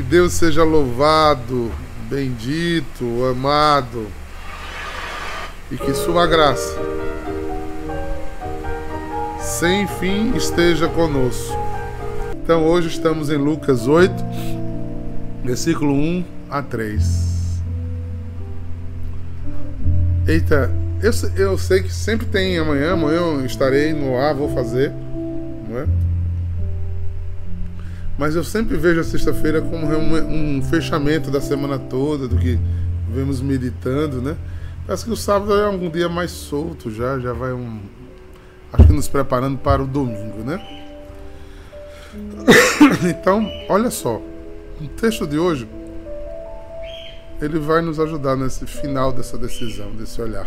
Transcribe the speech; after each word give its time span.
Que 0.00 0.06
Deus 0.06 0.32
seja 0.32 0.64
louvado, 0.64 1.70
bendito, 2.08 3.04
amado. 3.30 4.06
E 5.70 5.76
que 5.76 5.92
Sua 5.92 6.26
graça, 6.26 6.74
sem 9.38 9.86
fim, 9.86 10.34
esteja 10.34 10.88
conosco. 10.88 11.54
Então, 12.42 12.64
hoje 12.64 12.88
estamos 12.88 13.28
em 13.28 13.36
Lucas 13.36 13.86
8, 13.86 14.10
versículo 15.44 15.92
1 15.92 16.24
a 16.48 16.62
3. 16.62 17.60
Eita, 20.26 20.70
eu, 21.02 21.12
eu 21.36 21.58
sei 21.58 21.82
que 21.82 21.92
sempre 21.92 22.24
tem 22.24 22.56
amanhã, 22.56 22.94
amanhã 22.94 23.18
eu 23.18 23.44
estarei 23.44 23.92
no 23.92 24.16
ar, 24.16 24.34
vou 24.34 24.48
fazer, 24.54 24.90
não 25.68 25.78
é? 25.78 26.09
Mas 28.20 28.36
eu 28.36 28.44
sempre 28.44 28.76
vejo 28.76 29.00
a 29.00 29.02
sexta-feira 29.02 29.62
como 29.62 29.86
um, 29.86 30.58
um 30.58 30.62
fechamento 30.62 31.30
da 31.30 31.40
semana 31.40 31.78
toda, 31.78 32.28
do 32.28 32.36
que 32.36 32.60
vemos 33.08 33.40
meditando, 33.40 34.20
né? 34.20 34.36
Parece 34.86 35.06
que 35.06 35.10
o 35.10 35.16
sábado 35.16 35.54
é 35.54 35.70
um 35.70 35.88
dia 35.88 36.06
mais 36.06 36.30
solto 36.30 36.90
já, 36.90 37.18
já 37.18 37.32
vai 37.32 37.54
um. 37.54 37.80
Acho 38.74 38.88
que 38.88 38.92
nos 38.92 39.08
preparando 39.08 39.56
para 39.56 39.82
o 39.82 39.86
domingo, 39.86 40.44
né? 40.44 40.60
Então, 43.08 43.50
olha 43.70 43.90
só. 43.90 44.20
O 44.78 44.86
texto 45.00 45.26
de 45.26 45.38
hoje 45.38 45.66
ele 47.40 47.58
vai 47.58 47.80
nos 47.80 47.98
ajudar 47.98 48.36
nesse 48.36 48.66
final 48.66 49.14
dessa 49.14 49.38
decisão, 49.38 49.92
desse 49.92 50.20
olhar. 50.20 50.46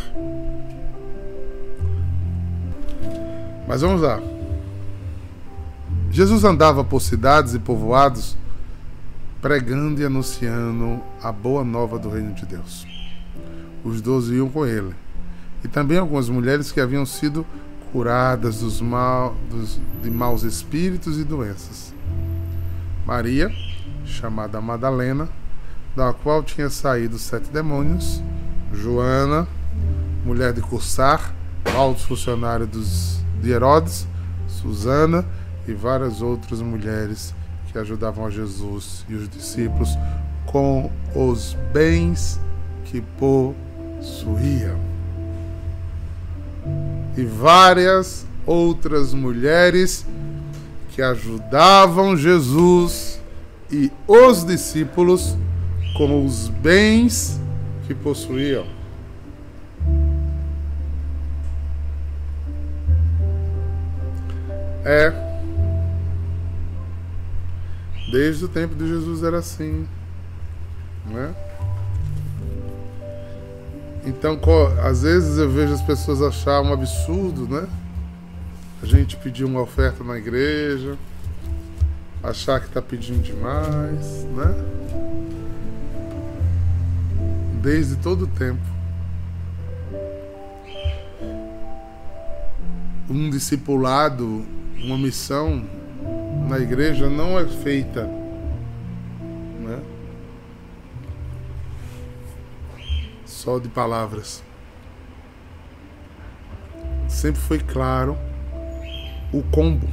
Mas 3.68 3.82
vamos 3.82 4.00
lá. 4.00 4.22
Jesus 6.14 6.44
andava 6.44 6.84
por 6.84 7.02
cidades 7.02 7.56
e 7.56 7.60
povoados 7.60 8.38
pregando 9.42 10.00
e 10.00 10.06
anunciando 10.06 11.02
a 11.20 11.32
boa 11.32 11.64
nova 11.64 11.98
do 11.98 12.08
reino 12.08 12.36
de 12.36 12.46
Deus. 12.46 12.86
Os 13.84 14.00
doze 14.00 14.36
iam 14.36 14.48
com 14.48 14.64
ele, 14.64 14.94
e 15.64 15.68
também 15.68 15.98
algumas 15.98 16.30
mulheres 16.30 16.72
que 16.72 16.80
haviam 16.80 17.04
sido 17.04 17.44
curadas 17.92 18.60
dos 18.60 18.80
mal, 18.80 19.36
dos, 19.50 19.80
de 20.04 20.12
maus 20.12 20.44
espíritos 20.44 21.18
e 21.18 21.24
doenças. 21.24 21.96
Maria, 23.08 23.52
chamada 24.06 24.62
Madalena, 24.62 25.28
da 25.96 26.14
qual 26.14 26.44
tinha 26.44 26.70
saído 26.70 27.18
sete 27.18 27.50
demônios, 27.50 28.22
Joana, 28.72 29.48
mulher 30.24 30.54
de 30.54 30.62
Cursar, 30.62 31.34
alto 31.76 32.02
funcionário 32.02 32.68
dos, 32.68 33.18
de 33.42 33.50
Herodes, 33.50 34.08
Susana 34.48 35.26
e 35.68 35.74
várias 35.74 36.22
outras 36.22 36.62
mulheres 36.62 37.34
que 37.72 37.78
ajudavam 37.78 38.26
a 38.26 38.30
Jesus 38.30 39.06
e 39.10 39.16
os 39.16 39.28
discípulos 39.30 39.90
com 40.46 40.92
os 41.16 41.58
bens 41.74 42.40
que 42.86 43.02
possuíam. 43.02 44.78
E 47.18 47.24
várias 47.26 48.26
outras 48.46 49.14
mulheres 49.14 50.06
que 50.90 51.02
ajudavam 51.02 52.16
Jesus 52.16 53.20
e 53.72 53.92
os 54.08 54.46
discípulos 54.46 55.36
com 55.98 56.26
os 56.26 56.50
bens 56.50 57.40
que 57.88 57.96
possuíam. 57.96 58.66
É. 64.86 65.33
Desde 68.14 68.46
o 68.46 68.48
tempo 68.48 68.76
de 68.76 68.88
Jesus 68.88 69.24
era 69.24 69.40
assim. 69.40 69.88
Não 71.10 71.20
é? 71.20 71.34
Então, 74.06 74.40
às 74.84 75.02
vezes 75.02 75.40
eu 75.40 75.50
vejo 75.50 75.74
as 75.74 75.82
pessoas 75.82 76.22
achar 76.22 76.62
um 76.62 76.72
absurdo, 76.72 77.48
né? 77.48 77.68
A 78.84 78.86
gente 78.86 79.18
pedir 79.18 79.46
uma 79.46 79.62
oferta 79.62 80.04
na 80.04 80.16
igreja, 80.16 80.96
achar 82.22 82.60
que 82.60 82.68
está 82.68 82.84
pedindo 82.84 83.24
demais, 83.24 84.26
né? 84.26 84.64
desde 87.64 87.96
todo 87.96 88.26
o 88.26 88.28
tempo. 88.28 88.62
Um 93.10 93.32
discipulado, 93.32 94.46
uma 94.84 95.00
missão 95.00 95.66
na 96.48 96.60
igreja 96.60 97.10
não 97.10 97.38
é 97.40 97.48
feita 97.48 98.04
né? 99.60 99.82
só 103.26 103.60
de 103.60 103.70
palavras. 103.70 104.44
Sempre 107.08 107.42
foi 107.42 107.60
claro 107.60 108.18
o 109.32 109.42
combo? 109.44 109.88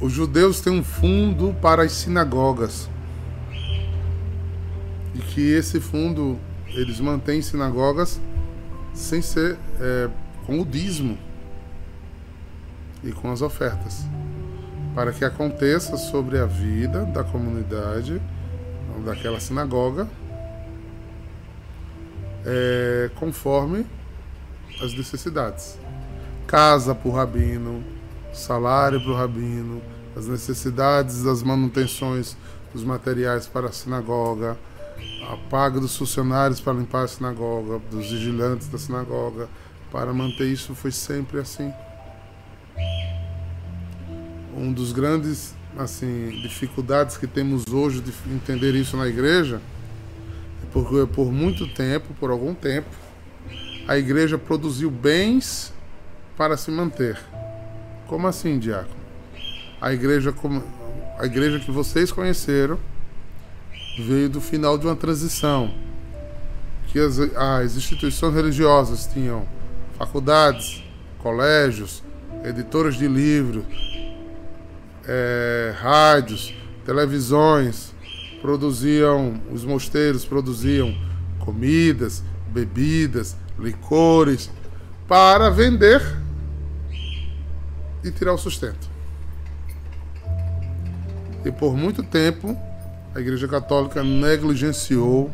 Os 0.00 0.12
judeus 0.12 0.62
têm 0.62 0.72
um 0.72 0.82
fundo 0.82 1.54
para 1.60 1.82
as 1.82 1.92
sinagogas 1.92 2.88
e 5.14 5.18
que 5.18 5.52
esse 5.52 5.78
fundo 5.78 6.38
eles 6.68 6.98
mantêm 7.00 7.42
sinagogas 7.42 8.18
sem 8.94 9.20
ser 9.20 9.58
é, 9.78 10.08
com 10.46 10.58
o 10.58 10.64
dízimo 10.64 11.18
e 13.02 13.12
com 13.12 13.30
as 13.30 13.42
ofertas, 13.42 14.04
para 14.94 15.12
que 15.12 15.24
aconteça 15.24 15.96
sobre 15.96 16.38
a 16.38 16.46
vida 16.46 17.04
da 17.06 17.24
comunidade 17.24 18.20
daquela 19.04 19.40
sinagoga 19.40 20.06
é, 22.44 23.10
conforme 23.16 23.86
as 24.82 24.92
necessidades. 24.94 25.78
Casa 26.46 26.94
para 26.94 27.08
o 27.08 27.12
rabino, 27.12 27.84
salário 28.32 29.00
para 29.00 29.10
o 29.10 29.14
rabino, 29.14 29.80
as 30.16 30.26
necessidades 30.26 31.22
das 31.22 31.42
manutenções 31.42 32.36
dos 32.72 32.84
materiais 32.84 33.46
para 33.46 33.68
a 33.68 33.72
sinagoga, 33.72 34.56
a 35.30 35.36
paga 35.48 35.80
dos 35.80 35.96
funcionários 35.96 36.60
para 36.60 36.72
limpar 36.72 37.04
a 37.04 37.08
sinagoga, 37.08 37.80
dos 37.90 38.10
vigilantes 38.10 38.68
da 38.68 38.78
sinagoga, 38.78 39.48
para 39.90 40.12
manter 40.12 40.46
isso 40.46 40.74
foi 40.74 40.90
sempre 40.90 41.38
assim. 41.38 41.72
Um 44.60 44.74
dos 44.74 44.92
grandes 44.92 45.54
assim 45.78 46.28
dificuldades 46.42 47.16
que 47.16 47.26
temos 47.26 47.64
hoje 47.72 48.02
de 48.02 48.12
entender 48.30 48.74
isso 48.74 48.94
na 48.94 49.08
igreja 49.08 49.58
é 50.62 50.66
porque 50.70 51.06
por 51.06 51.32
muito 51.32 51.66
tempo, 51.66 52.12
por 52.20 52.30
algum 52.30 52.52
tempo, 52.54 52.90
a 53.88 53.96
igreja 53.96 54.36
produziu 54.36 54.90
bens 54.90 55.72
para 56.36 56.58
se 56.58 56.70
manter. 56.70 57.18
Como 58.06 58.26
assim, 58.26 58.58
diácono? 58.58 59.00
A 59.80 59.94
igreja 59.94 60.34
a 61.18 61.24
igreja 61.24 61.58
que 61.58 61.70
vocês 61.70 62.12
conheceram 62.12 62.78
veio 63.98 64.28
do 64.28 64.42
final 64.42 64.76
de 64.76 64.86
uma 64.86 64.94
transição, 64.94 65.72
que 66.88 66.98
as, 66.98 67.18
as 67.18 67.76
instituições 67.76 68.34
religiosas 68.34 69.06
tinham 69.06 69.48
faculdades, 69.96 70.84
colégios, 71.18 72.02
editoras 72.44 72.96
de 72.96 73.08
livros, 73.08 73.64
é, 75.12 75.74
rádios, 75.76 76.54
televisões, 76.86 77.92
produziam, 78.40 79.42
os 79.50 79.64
mosteiros 79.64 80.24
produziam 80.24 80.96
comidas, 81.40 82.22
bebidas, 82.46 83.36
licores, 83.58 84.48
para 85.08 85.50
vender 85.50 86.00
e 88.04 88.10
tirar 88.12 88.34
o 88.34 88.38
sustento. 88.38 88.88
E 91.44 91.50
por 91.50 91.76
muito 91.76 92.04
tempo 92.04 92.56
a 93.12 93.18
Igreja 93.18 93.48
Católica 93.48 94.04
negligenciou 94.04 95.28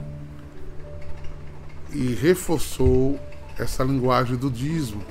e 1.93 2.15
reforçou 2.15 3.21
essa 3.59 3.85
linguagem 3.85 4.37
do 4.37 4.51
dízimo, 4.51 5.03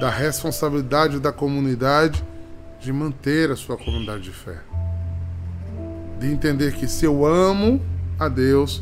da 0.00 0.08
responsabilidade 0.08 1.20
da 1.20 1.32
comunidade 1.32 2.24
de 2.86 2.92
manter 2.92 3.50
a 3.50 3.56
sua 3.56 3.76
comunidade 3.76 4.22
de 4.22 4.30
fé. 4.30 4.60
De 6.20 6.28
entender 6.28 6.72
que 6.74 6.86
se 6.86 7.04
eu 7.04 7.26
amo 7.26 7.84
a 8.16 8.28
Deus 8.28 8.80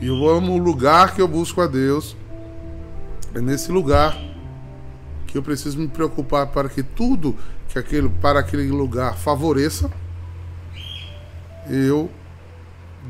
e 0.00 0.06
eu 0.06 0.28
amo 0.28 0.52
o 0.52 0.58
lugar 0.58 1.16
que 1.16 1.20
eu 1.20 1.26
busco 1.26 1.60
a 1.60 1.66
Deus, 1.66 2.16
é 3.34 3.40
nesse 3.40 3.72
lugar 3.72 4.16
que 5.26 5.36
eu 5.36 5.42
preciso 5.42 5.80
me 5.80 5.88
preocupar 5.88 6.46
para 6.46 6.68
que 6.68 6.80
tudo 6.84 7.36
que 7.68 7.76
aquele, 7.76 8.08
para 8.08 8.38
aquele 8.38 8.70
lugar 8.70 9.16
favoreça 9.16 9.90
eu 11.68 12.08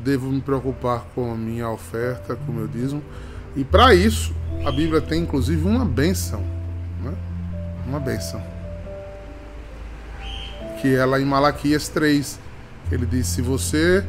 devo 0.03 0.27
me 0.31 0.41
preocupar 0.41 1.05
com 1.13 1.31
a 1.31 1.35
minha 1.35 1.69
oferta, 1.69 2.35
com 2.35 2.51
o 2.51 2.55
meu 2.55 2.67
dízimo. 2.67 3.03
E 3.55 3.63
para 3.63 3.93
isso, 3.93 4.33
a 4.65 4.71
Bíblia 4.71 5.01
tem 5.01 5.21
inclusive 5.21 5.67
uma 5.67 5.85
benção. 5.85 6.41
Né? 7.03 7.13
Uma 7.85 7.99
benção. 7.99 8.50
Que 10.81 10.95
é 10.95 11.05
lá 11.05 11.21
em 11.21 11.25
Malaquias 11.25 11.87
3. 11.87 12.39
Ele 12.91 13.05
diz: 13.05 13.27
Se 13.27 13.41
você 13.41 14.03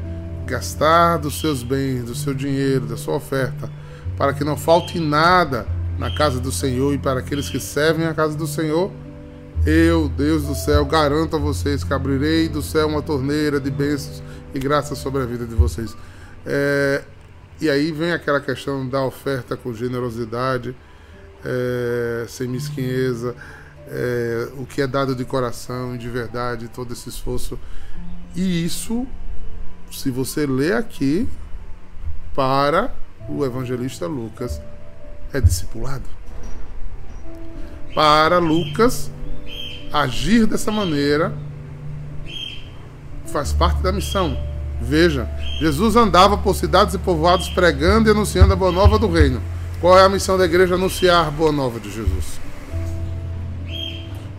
gastar 0.47 1.19
dos 1.19 1.41
seus 1.41 1.63
bens, 1.63 2.05
do 2.05 2.15
seu 2.15 2.33
dinheiro, 2.33 2.87
da 2.87 2.97
sua 2.97 3.17
oferta, 3.17 3.71
para 4.17 4.33
que 4.33 4.43
não 4.43 4.57
falte 4.57 4.99
nada 4.99 5.67
na 5.99 6.15
casa 6.17 6.41
do 6.41 6.51
Senhor 6.51 6.95
e 6.95 6.99
para 6.99 7.21
aqueles 7.21 7.49
que 7.49 7.61
servem 7.61 8.07
a 8.07 8.15
casa 8.15 8.37
do 8.37 8.47
Senhor, 8.47 8.91
eu, 9.65 10.09
Deus 10.09 10.45
do 10.45 10.55
céu, 10.55 10.85
garanto 10.85 11.37
a 11.37 11.39
vocês 11.39 11.85
que 11.85 11.93
abrirei 11.93 12.49
do 12.49 12.63
céu 12.63 12.89
uma 12.89 13.03
torneira 13.03 13.61
de 13.61 13.71
bênçãos 13.71 14.23
e 14.53 14.59
graças 14.59 14.99
sobre 14.99 15.23
a 15.23 15.27
vida 15.27 15.47
de 15.47 15.55
vocês. 15.55 15.95
É, 16.45 17.03
e 17.61 17.71
aí 17.71 17.93
vem 17.93 18.11
aquela 18.13 18.41
questão 18.41 18.89
da 18.89 19.05
oferta 19.05 19.57
com 19.57 19.73
generosidade, 19.73 20.75
é, 21.45 22.25
sem 22.29 22.49
mesquinheza, 22.49 23.37
é, 23.93 24.49
o 24.57 24.65
que 24.65 24.81
é 24.81 24.87
dado 24.87 25.15
de 25.15 25.25
coração, 25.25 25.97
de 25.97 26.09
verdade, 26.09 26.69
todo 26.69 26.93
esse 26.93 27.11
esforço. 27.11 27.59
E 28.35 28.65
isso, 28.65 29.07
se 29.91 30.11
você 30.11 30.47
lê 30.47 30.73
aqui, 30.73 31.29
para 32.35 32.91
o 33.29 33.45
evangelista 33.45 34.07
Lucas, 34.07 34.61
é 35.33 35.41
discipulado. 35.41 36.05
Para 37.95 38.39
Lucas, 38.39 39.11
agir 39.93 40.47
dessa 40.47 40.73
maneira 40.73 41.33
faz 43.27 43.53
parte 43.53 43.83
da 43.83 43.93
missão. 43.93 44.39
Veja, 44.81 45.29
Jesus 45.61 45.95
andava 45.95 46.39
por 46.39 46.57
cidades 46.57 46.95
e 46.95 46.99
povoados 46.99 47.51
pregando 47.51 48.09
e 48.09 48.13
anunciando 48.13 48.55
a 48.55 48.57
boa 48.57 48.73
nova 48.73 48.99
do 48.99 49.11
reino. 49.11 49.43
Qual 49.81 49.99
é 49.99 50.05
a 50.05 50.09
missão 50.09 50.39
da 50.39 50.45
igreja? 50.45 50.75
Anunciar 50.75 51.27
a 51.27 51.31
boa 51.31 51.53
nova 51.53 51.79
de 51.79 51.91
Jesus. 51.91 52.42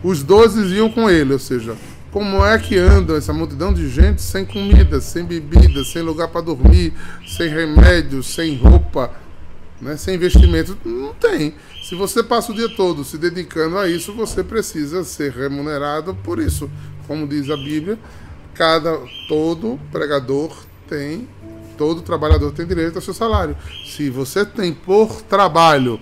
Os 0.03 0.21
doze 0.21 0.61
iam 0.75 0.89
com 0.89 1.09
ele, 1.09 1.33
ou 1.33 1.39
seja, 1.39 1.77
como 2.11 2.45
é 2.45 2.59
que 2.59 2.77
anda 2.77 3.15
essa 3.15 3.33
multidão 3.33 3.73
de 3.73 3.89
gente 3.89 4.21
sem 4.21 4.45
comida, 4.45 5.01
sem 5.01 5.23
bebida, 5.23 5.83
sem 5.83 6.01
lugar 6.01 6.27
para 6.27 6.41
dormir, 6.41 6.93
sem 7.25 7.49
remédio, 7.49 8.21
sem 8.21 8.55
roupa, 8.55 9.11
né, 9.81 9.97
sem 9.97 10.15
investimento? 10.15 10.77
Não 10.85 11.13
tem. 11.13 11.55
Se 11.81 11.95
você 11.95 12.21
passa 12.21 12.51
o 12.51 12.55
dia 12.55 12.69
todo 12.69 13.03
se 13.03 13.17
dedicando 13.17 13.77
a 13.77 13.89
isso, 13.89 14.13
você 14.13 14.43
precisa 14.43 15.03
ser 15.03 15.31
remunerado 15.31 16.13
por 16.23 16.39
isso. 16.39 16.69
Como 17.07 17.27
diz 17.27 17.49
a 17.49 17.57
Bíblia, 17.57 17.97
cada 18.53 18.99
todo 19.27 19.79
pregador 19.91 20.55
tem, 20.87 21.27
todo 21.77 22.01
trabalhador 22.01 22.51
tem 22.51 22.67
direito 22.67 22.97
ao 22.97 23.01
seu 23.01 23.13
salário. 23.13 23.57
Se 23.85 24.09
você 24.09 24.45
tem 24.45 24.73
por 24.73 25.21
trabalho, 25.23 25.99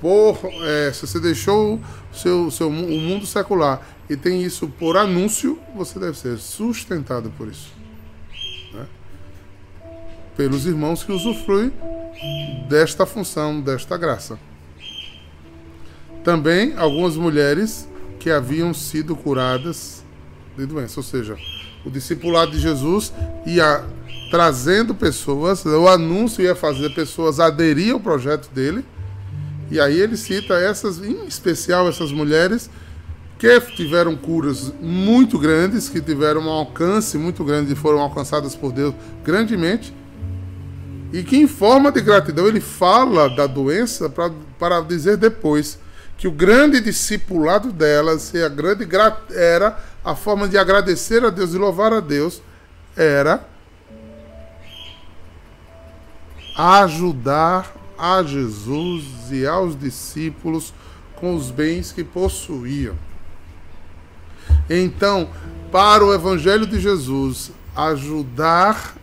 por 0.00 0.38
é, 0.62 0.92
se 0.92 1.06
você 1.06 1.18
deixou 1.18 1.80
seu, 2.12 2.50
seu, 2.50 2.68
o 2.68 2.72
mundo 2.72 3.26
secular 3.26 3.80
e 4.08 4.16
tem 4.16 4.42
isso 4.42 4.68
por 4.68 4.96
anúncio, 4.96 5.58
você 5.74 5.98
deve 5.98 6.16
ser 6.16 6.38
sustentado 6.38 7.30
por 7.36 7.48
isso. 7.48 7.72
Né? 8.72 8.86
Pelos 10.36 10.66
irmãos 10.66 11.02
que 11.02 11.12
usufruem 11.12 11.72
desta 12.68 13.04
função, 13.04 13.60
desta 13.60 13.96
graça. 13.96 14.38
Também 16.22 16.74
algumas 16.76 17.16
mulheres 17.16 17.88
que 18.18 18.30
haviam 18.30 18.74
sido 18.74 19.14
curadas 19.14 20.04
de 20.56 20.66
doença, 20.66 20.98
ou 20.98 21.04
seja, 21.04 21.36
o 21.84 21.90
discipulado 21.90 22.50
de 22.50 22.58
Jesus 22.58 23.12
ia 23.46 23.84
trazendo 24.30 24.94
pessoas, 24.94 25.64
o 25.64 25.86
anúncio 25.86 26.42
ia 26.42 26.54
fazer 26.54 26.90
pessoas 26.94 27.38
aderir 27.38 27.92
ao 27.92 28.00
projeto 28.00 28.48
dele. 28.50 28.84
E 29.70 29.80
aí 29.80 30.00
ele 30.00 30.16
cita 30.16 30.54
essas, 30.54 30.98
em 30.98 31.26
especial 31.26 31.88
essas 31.88 32.12
mulheres 32.12 32.70
que 33.38 33.60
tiveram 33.60 34.16
curas 34.16 34.72
muito 34.80 35.38
grandes, 35.38 35.88
que 35.88 36.00
tiveram 36.00 36.42
um 36.42 36.48
alcance 36.48 37.18
muito 37.18 37.44
grande 37.44 37.72
e 37.72 37.76
foram 37.76 38.00
alcançadas 38.00 38.54
por 38.54 38.72
Deus 38.72 38.94
grandemente. 39.24 39.94
E 41.12 41.22
que 41.22 41.36
em 41.36 41.46
forma 41.46 41.92
de 41.92 42.00
gratidão 42.00 42.46
ele 42.46 42.60
fala 42.60 43.28
da 43.28 43.46
doença 43.46 44.08
para 44.58 44.80
dizer 44.80 45.16
depois 45.16 45.78
que 46.16 46.26
o 46.26 46.32
grande 46.32 46.80
discipulado 46.80 47.70
delas 47.70 48.32
e 48.32 48.42
a 48.42 48.48
grande 48.48 48.88
era 49.30 49.78
a 50.04 50.14
forma 50.14 50.48
de 50.48 50.56
agradecer 50.56 51.24
a 51.24 51.30
Deus 51.30 51.52
e 51.52 51.58
louvar 51.58 51.92
a 51.92 52.00
Deus 52.00 52.40
era 52.96 53.44
ajudar 56.56 57.70
a 57.98 58.22
Jesus 58.22 59.04
e 59.30 59.46
aos 59.46 59.78
discípulos 59.78 60.72
com 61.16 61.34
os 61.34 61.50
bens 61.50 61.92
que 61.92 62.04
possuíam. 62.04 62.94
Então, 64.68 65.28
para 65.70 66.04
o 66.04 66.12
Evangelho 66.12 66.66
de 66.66 66.80
Jesus 66.80 67.52
ajudar 67.74 68.96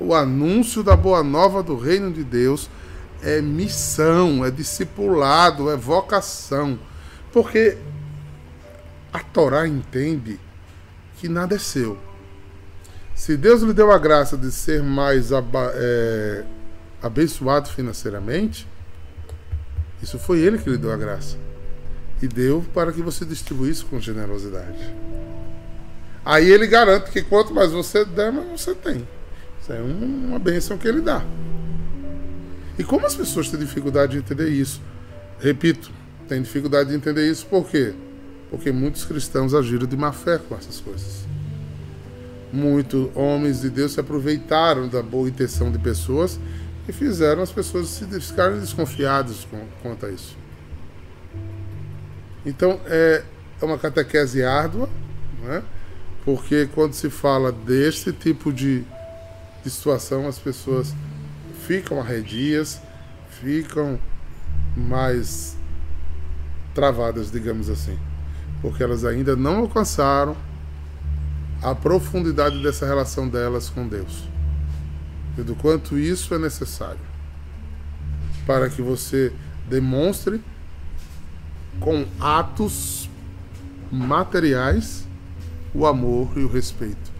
o 0.00 0.14
anúncio 0.14 0.82
da 0.82 0.94
boa 0.94 1.22
nova 1.22 1.62
do 1.62 1.76
reino 1.76 2.12
de 2.12 2.22
Deus 2.22 2.68
é 3.22 3.40
missão, 3.40 4.44
é 4.44 4.50
discipulado, 4.50 5.70
é 5.70 5.76
vocação. 5.76 6.78
Porque 7.32 7.76
a 9.12 9.20
Torá 9.20 9.66
entende 9.66 10.38
que 11.16 11.28
nada 11.28 11.54
é 11.54 11.58
seu. 11.58 11.98
Se 13.14 13.36
Deus 13.36 13.62
lhe 13.62 13.72
deu 13.72 13.90
a 13.90 13.98
graça 13.98 14.36
de 14.36 14.52
ser 14.52 14.82
mais 14.82 15.30
é, 15.32 16.44
abençoado 17.06 17.68
financeiramente, 17.68 18.66
isso 20.02 20.18
foi 20.18 20.40
Ele 20.40 20.58
que 20.58 20.68
lhe 20.68 20.76
deu 20.76 20.92
a 20.92 20.96
graça. 20.96 21.36
E 22.20 22.26
deu 22.28 22.64
para 22.72 22.92
que 22.92 23.02
você 23.02 23.24
distribuísse 23.24 23.84
com 23.84 24.00
generosidade. 24.00 24.94
Aí 26.24 26.50
ele 26.50 26.66
garante 26.66 27.10
que 27.10 27.22
quanto 27.22 27.52
mais 27.52 27.70
você 27.70 28.04
der, 28.04 28.32
mais 28.32 28.60
você 28.60 28.74
tem. 28.74 29.06
Isso 29.60 29.72
é 29.72 29.80
uma 29.80 30.38
bênção 30.38 30.78
que 30.78 30.88
ele 30.88 31.02
dá. 31.02 31.22
E 32.78 32.82
como 32.82 33.06
as 33.06 33.14
pessoas 33.14 33.50
têm 33.50 33.60
dificuldade 33.60 34.12
de 34.12 34.18
entender 34.18 34.48
isso? 34.48 34.80
Repito, 35.38 35.90
têm 36.26 36.40
dificuldade 36.40 36.88
de 36.88 36.96
entender 36.96 37.30
isso 37.30 37.46
por 37.46 37.68
quê? 37.68 37.94
porque 38.50 38.70
muitos 38.70 39.04
cristãos 39.04 39.54
agiram 39.54 39.86
de 39.86 39.96
má 39.96 40.12
fé 40.12 40.38
com 40.38 40.54
essas 40.54 40.80
coisas. 40.80 41.26
Muitos 42.52 43.08
homens 43.14 43.60
de 43.60 43.70
Deus 43.70 43.92
se 43.92 44.00
aproveitaram 44.00 44.88
da 44.88 45.02
boa 45.02 45.28
intenção 45.28 45.70
de 45.70 45.78
pessoas 45.78 46.38
e 46.88 46.92
fizeram 46.92 47.42
as 47.42 47.50
pessoas 47.50 47.88
se 47.88 48.06
ficarem 48.20 48.60
desconfiadas 48.60 49.44
com, 49.50 49.64
quanto 49.82 50.06
a 50.06 50.10
isso. 50.10 50.36
Então 52.44 52.80
é, 52.86 53.24
é 53.60 53.64
uma 53.64 53.78
catequese 53.78 54.44
árdua, 54.44 54.88
né? 55.42 55.62
porque 56.24 56.68
quando 56.74 56.94
se 56.94 57.10
fala 57.10 57.50
desse 57.50 58.12
tipo 58.12 58.52
de, 58.52 58.84
de 59.64 59.70
situação, 59.70 60.28
as 60.28 60.38
pessoas 60.38 60.94
ficam 61.66 62.00
arredias, 62.00 62.80
ficam 63.40 63.98
mais 64.76 65.56
travadas, 66.74 67.30
digamos 67.30 67.68
assim 67.68 67.98
porque 68.60 68.82
elas 68.82 69.04
ainda 69.04 69.36
não 69.36 69.58
alcançaram 69.58 70.36
a 71.62 71.74
profundidade 71.74 72.62
dessa 72.62 72.86
relação 72.86 73.28
delas 73.28 73.68
com 73.68 73.86
Deus. 73.86 74.24
E 75.36 75.42
do 75.42 75.54
quanto 75.54 75.98
isso 75.98 76.34
é 76.34 76.38
necessário 76.38 77.00
para 78.46 78.70
que 78.70 78.80
você 78.80 79.32
demonstre 79.68 80.40
com 81.80 82.06
atos 82.20 83.10
materiais 83.90 85.06
o 85.74 85.86
amor 85.86 86.30
e 86.36 86.40
o 86.40 86.48
respeito. 86.48 87.12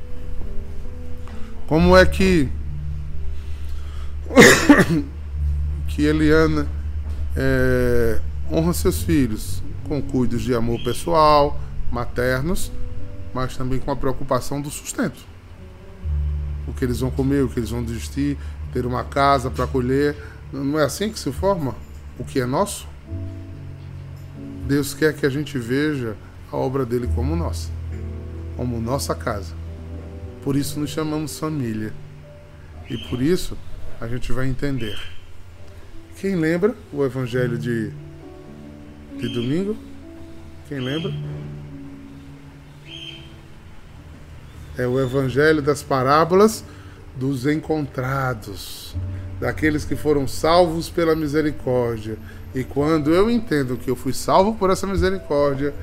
Como 1.67 1.97
é 1.97 2.07
que 2.07 2.49
que 5.89 6.03
Eliana 6.03 6.67
é, 7.37 8.21
honra 8.51 8.73
seus 8.73 9.03
filhos? 9.03 9.63
com 9.87 10.03
cuidos 10.03 10.43
de 10.43 10.55
amor 10.55 10.83
pessoal, 10.83 11.59
maternos, 11.91 12.71
mas 13.33 13.57
também 13.57 13.79
com 13.79 13.91
a 13.91 13.97
preocupação 13.97 14.61
do 14.61 14.71
sustento. 14.71 15.25
Que 16.77 16.85
eles 16.85 17.01
vão 17.01 17.11
comer, 17.11 17.43
o 17.43 17.49
que 17.49 17.59
eles 17.59 17.71
vão 17.71 17.85
vestir, 17.85 18.37
ter 18.73 18.87
uma 18.87 19.05
casa 19.05 19.51
para 19.51 19.65
acolher. 19.65 20.17
Não 20.53 20.79
é 20.79 20.85
assim 20.85 21.11
que 21.11 21.19
se 21.19 21.33
forma 21.33 21.75
o 22.19 22.25
que 22.25 22.41
é 22.41 22.47
nosso? 22.47 22.87
Deus 24.67 24.95
quer 24.95 25.15
que 25.15 25.25
a 25.25 25.31
gente 25.31 25.59
veja 25.59 26.17
a 26.51 26.57
obra 26.57 26.85
dele 26.85 27.09
como 27.15 27.37
nossa, 27.37 27.71
como 28.57 28.81
nossa 28.81 29.15
casa. 29.15 29.55
Por 30.43 30.57
isso 30.57 30.79
nos 30.79 30.91
chamamos 30.91 31.39
família. 31.39 31.93
E 32.89 32.97
por 33.09 33.21
isso 33.21 33.57
a 34.01 34.07
gente 34.07 34.33
vai 34.33 34.47
entender. 34.47 34.99
Quem 36.21 36.37
lembra 36.37 36.75
o 36.93 37.05
evangelho 37.05 37.59
de 37.59 37.93
de 39.19 39.29
domingo? 39.29 39.77
Quem 40.69 40.79
lembra? 40.79 41.13
É 44.79 44.87
o 44.87 45.01
evangelho 45.01 45.63
das 45.63 45.83
parábolas 45.83 46.65
dos 47.15 47.47
encontrados, 47.47 48.95
daqueles 49.41 49.85
que 49.85 49.97
foram 49.97 50.29
salvos 50.29 50.91
pela 50.91 51.17
misericórdia. 51.17 52.19
E 52.55 52.63
quando 52.63 53.13
eu 53.13 53.31
entendo 53.31 53.77
que 53.77 53.91
eu 53.91 53.97
fui 53.97 54.13
salvo 54.13 54.55
por 54.55 54.71
essa 54.71 54.87
misericórdia, 54.87 55.75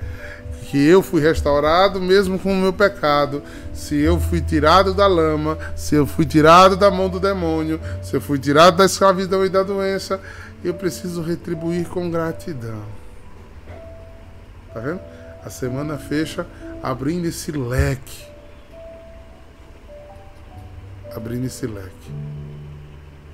que 0.69 0.87
eu 0.87 1.03
fui 1.03 1.21
restaurado 1.21 2.01
mesmo 2.01 2.39
com 2.39 2.51
o 2.51 2.55
meu 2.55 2.73
pecado, 2.73 3.43
se 3.73 3.95
eu 3.99 4.19
fui 4.19 4.41
tirado 4.41 4.93
da 4.93 5.05
lama, 5.05 5.57
se 5.75 5.93
eu 5.93 6.07
fui 6.07 6.25
tirado 6.25 6.75
da 6.75 6.89
mão 6.89 7.09
do 7.09 7.19
demônio, 7.19 7.79
se 8.01 8.15
eu 8.15 8.21
fui 8.21 8.39
tirado 8.39 8.77
da 8.77 8.85
escravidão 8.85 9.45
e 9.45 9.49
da 9.49 9.61
doença, 9.61 10.19
eu 10.63 10.73
preciso 10.73 11.21
retribuir 11.21 11.87
com 11.87 12.09
gratidão. 12.09 12.81
Tá 14.73 14.79
vendo? 14.79 14.99
A 15.45 15.49
semana 15.49 15.97
fecha 15.97 16.47
abrindo 16.81 17.25
esse 17.25 17.51
leque. 17.51 18.32
Abrindo 21.15 21.45
esse 21.45 21.67
leque. 21.67 22.11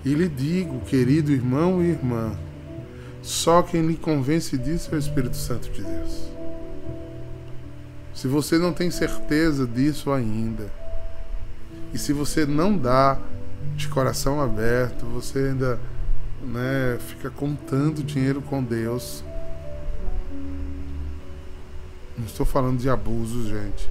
E 0.04 0.14
lhe 0.14 0.30
digo, 0.30 0.80
querido 0.82 1.32
irmão 1.32 1.84
e 1.84 1.90
irmã, 1.90 2.38
só 3.22 3.62
quem 3.62 3.86
lhe 3.86 3.98
convence 3.98 4.58
disso 4.58 4.90
é 4.92 4.96
o 4.96 5.00
Espírito 5.00 5.36
Santo 5.36 5.70
de 5.70 5.82
Deus. 5.82 6.30
Se 8.14 8.28
você 8.28 8.58
não 8.58 8.74
tem 8.74 8.90
certeza 8.90 9.66
disso 9.68 10.12
ainda, 10.12 10.72
e 11.94 11.98
se 11.98 12.14
você 12.14 12.46
não 12.46 12.78
dá 12.78 13.20
de 13.76 13.88
coração 13.88 14.42
aberto, 14.42 15.06
você 15.06 15.40
ainda 15.40 15.80
né, 16.42 16.98
fica 17.08 17.30
contando 17.30 18.04
dinheiro 18.04 18.42
com 18.42 18.64
Deus. 18.64 19.24
Não 22.18 22.26
estou 22.26 22.46
falando 22.46 22.80
de 22.80 22.90
abusos, 22.90 23.48
gente. 23.48 23.90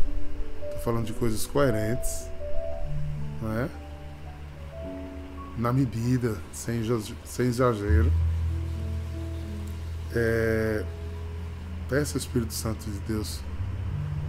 Estou 0.64 0.80
falando 0.80 1.07
de 1.07 1.12
coisas 1.12 1.47
coerentes, 1.47 2.26
não 3.42 3.52
é? 3.59 3.68
Na 5.58 5.72
medida, 5.72 6.40
sem, 6.52 6.80
sem 7.24 7.46
exagero. 7.46 8.12
É, 10.14 10.84
peça 11.88 12.16
ao 12.16 12.20
Espírito 12.20 12.54
Santo 12.54 12.88
de 12.88 12.98
Deus 13.00 13.40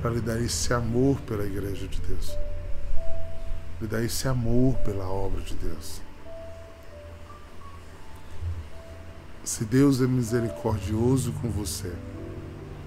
para 0.01 0.11
lhe 0.11 0.21
dar 0.21 0.41
esse 0.41 0.73
amor 0.73 1.19
pela 1.21 1.45
Igreja 1.45 1.87
de 1.87 2.01
Deus, 2.01 2.37
lhe 3.79 3.87
dar 3.87 4.03
esse 4.03 4.27
amor 4.27 4.75
pela 4.79 5.07
obra 5.07 5.41
de 5.41 5.53
Deus. 5.55 6.01
Se 9.43 9.65
Deus 9.65 10.01
é 10.01 10.07
misericordioso 10.07 11.31
com 11.33 11.49
você, 11.49 11.93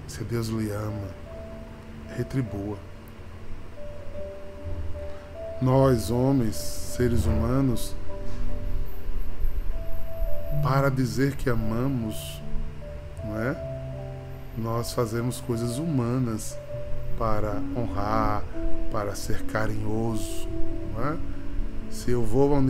se 0.07 0.23
Deus 0.23 0.47
lhe 0.47 0.69
ama, 0.71 1.09
retribua. 2.15 2.77
Nós, 5.61 6.11
homens, 6.11 6.55
seres 6.55 7.25
humanos, 7.25 7.95
para 10.63 10.89
dizer 10.89 11.35
que 11.35 11.49
amamos, 11.49 12.41
não 13.23 13.37
é? 13.37 13.73
Nós 14.57 14.93
fazemos 14.93 15.41
coisas 15.41 15.77
humanas 15.77 16.57
para 17.17 17.61
honrar, 17.75 18.43
para 18.91 19.13
ser 19.13 19.43
carinhoso. 19.43 20.47
Não 20.95 21.09
é? 21.09 21.17
Se 21.89 22.11
eu 22.11 22.23
vou 22.23 22.55
ao 22.55 22.61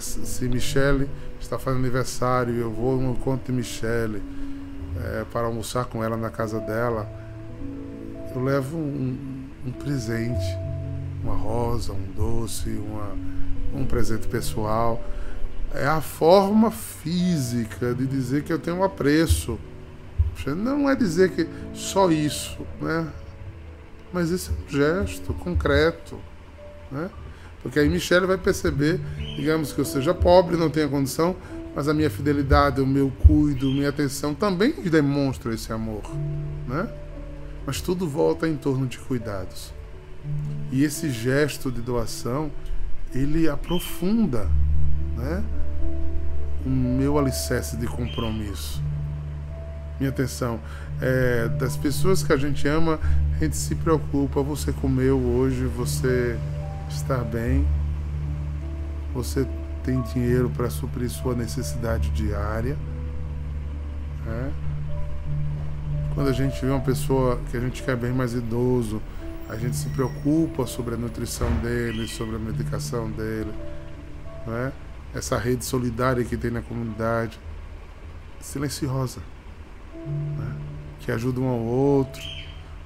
se 0.00 0.48
Michele 0.48 1.08
está 1.40 1.58
fazendo 1.58 1.80
aniversário, 1.80 2.54
eu 2.54 2.70
vou 2.70 3.00
no 3.00 3.12
encontro 3.12 3.46
de 3.46 3.52
Michele 3.52 4.22
é, 5.02 5.24
para 5.32 5.46
almoçar 5.46 5.86
com 5.86 6.04
ela 6.04 6.16
na 6.16 6.30
casa 6.30 6.60
dela, 6.60 7.08
eu 8.34 8.42
levo 8.44 8.76
um, 8.76 9.48
um 9.66 9.72
presente, 9.72 10.56
uma 11.24 11.34
rosa, 11.34 11.92
um 11.92 12.12
doce, 12.14 12.70
uma, 12.70 13.16
um 13.74 13.84
presente 13.86 14.28
pessoal. 14.28 15.02
É 15.74 15.86
a 15.86 16.00
forma 16.00 16.70
física 16.70 17.94
de 17.94 18.06
dizer 18.06 18.42
que 18.42 18.52
eu 18.52 18.58
tenho 18.58 18.78
um 18.78 18.84
apreço. 18.84 19.58
Não 20.46 20.88
é 20.88 20.96
dizer 20.96 21.30
que 21.30 21.46
só 21.74 22.10
isso, 22.10 22.58
né? 22.80 23.06
Mas 24.12 24.30
esse 24.30 24.50
é 24.50 24.52
um 24.52 24.68
gesto 24.68 25.34
concreto, 25.34 26.18
né? 26.90 27.10
Porque 27.62 27.78
aí 27.78 27.88
Michele 27.88 28.26
vai 28.26 28.38
perceber, 28.38 28.98
digamos 29.36 29.72
que 29.72 29.78
eu 29.78 29.84
seja 29.84 30.14
pobre, 30.14 30.56
não 30.56 30.70
tenha 30.70 30.88
condição, 30.88 31.36
mas 31.76 31.88
a 31.88 31.94
minha 31.94 32.08
fidelidade, 32.08 32.80
o 32.80 32.86
meu 32.86 33.12
cuido, 33.26 33.70
minha 33.70 33.90
atenção 33.90 34.34
também 34.34 34.72
demonstra 34.72 35.54
esse 35.54 35.72
amor, 35.72 36.02
né? 36.66 36.88
Mas 37.66 37.82
tudo 37.82 38.08
volta 38.08 38.48
em 38.48 38.56
torno 38.56 38.86
de 38.86 38.98
cuidados. 38.98 39.72
E 40.72 40.82
esse 40.82 41.10
gesto 41.10 41.70
de 41.70 41.82
doação, 41.82 42.50
ele 43.14 43.48
aprofunda, 43.48 44.48
né? 45.16 45.44
O 46.64 46.68
meu 46.68 47.18
alicerce 47.18 47.76
de 47.76 47.86
compromisso. 47.86 48.82
Minha 49.98 50.10
atenção, 50.10 50.60
é, 51.00 51.48
das 51.48 51.76
pessoas 51.76 52.22
que 52.22 52.32
a 52.32 52.36
gente 52.36 52.66
ama, 52.66 52.98
a 53.36 53.44
gente 53.44 53.56
se 53.56 53.74
preocupa. 53.74 54.42
Você 54.42 54.72
comeu 54.72 55.18
hoje, 55.18 55.64
você 55.64 56.38
está 56.88 57.18
bem, 57.18 57.66
você 59.12 59.46
tem 59.82 60.00
dinheiro 60.02 60.50
para 60.50 60.70
suprir 60.70 61.10
sua 61.10 61.34
necessidade 61.34 62.10
diária. 62.10 62.76
Né? 64.24 64.52
Quando 66.14 66.28
a 66.28 66.32
gente 66.32 66.64
vê 66.64 66.70
uma 66.70 66.80
pessoa 66.80 67.40
que 67.50 67.56
a 67.56 67.60
gente 67.60 67.82
quer 67.82 67.96
bem 67.96 68.12
mais 68.12 68.34
idoso, 68.34 69.00
a 69.48 69.56
gente 69.56 69.76
se 69.76 69.88
preocupa 69.88 70.66
sobre 70.66 70.94
a 70.94 70.98
nutrição 70.98 71.50
dele, 71.58 72.06
sobre 72.06 72.36
a 72.36 72.38
medicação 72.38 73.10
dele. 73.10 73.52
Né? 74.46 74.72
Essa 75.14 75.36
rede 75.36 75.64
solidária 75.64 76.24
que 76.24 76.36
tem 76.36 76.50
na 76.50 76.62
comunidade, 76.62 77.38
silenciosa, 78.40 79.20
né? 80.38 80.56
que 81.00 81.10
ajuda 81.10 81.40
um 81.40 81.48
ao 81.48 81.58
outro. 81.58 82.22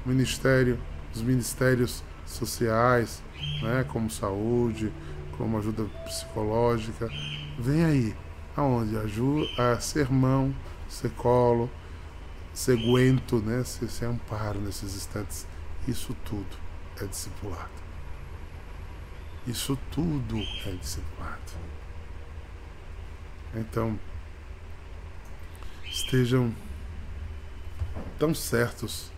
O 0.05 0.09
ministério, 0.09 0.79
os 1.15 1.23
ministérios 1.23 2.03
sociais, 2.27 3.23
né, 3.63 3.85
como 3.89 4.11
saúde, 4.11 4.93
como 5.37 5.59
ajuda 5.59 5.85
psicológica. 6.05 7.09
Vem 7.59 7.85
aí, 7.85 8.17
aonde? 8.57 8.97
Ajuda 8.97 9.47
a 9.75 9.81
ser 9.81 10.11
mão, 10.11 10.55
ser 10.89 11.11
colo, 11.11 11.71
ser 12.53 12.77
guento, 12.77 13.39
né, 13.39 13.65
ser, 13.65 13.89
ser 13.89 14.07
amparo 14.07 14.61
nesses 14.61 14.95
instantes. 14.95 15.47
Isso 15.87 16.15
tudo 16.25 16.57
é 17.01 17.05
discipulado. 17.05 17.85
Isso 19.47 19.79
tudo 19.91 20.39
é 20.67 20.71
discipulado. 20.81 21.53
Então, 23.57 23.99
estejam 25.85 26.53
tão 28.19 28.35
certos 28.35 29.13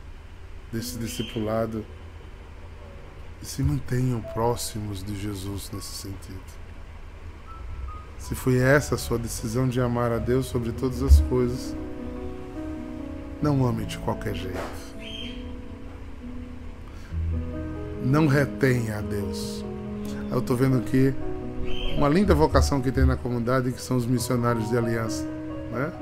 desse 0.73 0.99
discipulado 0.99 1.85
e 3.43 3.47
se 3.47 3.63
mantenham 3.63 4.21
próximos 4.35 5.03
de 5.03 5.19
Jesus 5.19 5.71
nesse 5.71 5.93
sentido. 5.93 6.67
Se 8.19 8.35
foi 8.35 8.59
essa 8.59 8.97
a 8.97 8.99
sua 8.99 9.19
decisão 9.19 9.69
de 9.69 9.81
amar 9.81 10.13
a 10.13 10.19
Deus 10.19 10.47
sobre 10.47 10.73
todas 10.73 11.03
as 11.03 11.21
coisas, 11.23 11.77
não 13.41 13.67
ame 13.67 13.87
de 13.87 13.99
qualquer 13.99 14.35
jeito. 14.35 14.87
Não 18.03 18.27
retenha 18.27 18.99
a 18.99 19.01
Deus. 19.01 19.65
Eu 20.31 20.39
estou 20.41 20.57
vendo 20.57 20.79
aqui 20.79 21.15
uma 21.97 22.09
linda 22.09 22.35
vocação 22.35 22.81
que 22.81 22.93
tem 22.93 23.07
na 23.07 23.17
comunidade, 23.17 23.73
que 23.73 23.81
são 23.81 23.97
os 23.97 24.07
missionários 24.07 24.69
de 24.69 24.77
aliança. 24.77 25.25
Né? 25.73 25.93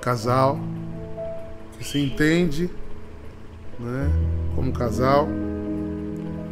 Casal 0.00 0.58
que 1.78 1.84
se 1.84 1.98
entende 1.98 2.70
né, 3.78 4.10
como 4.54 4.72
casal 4.72 5.28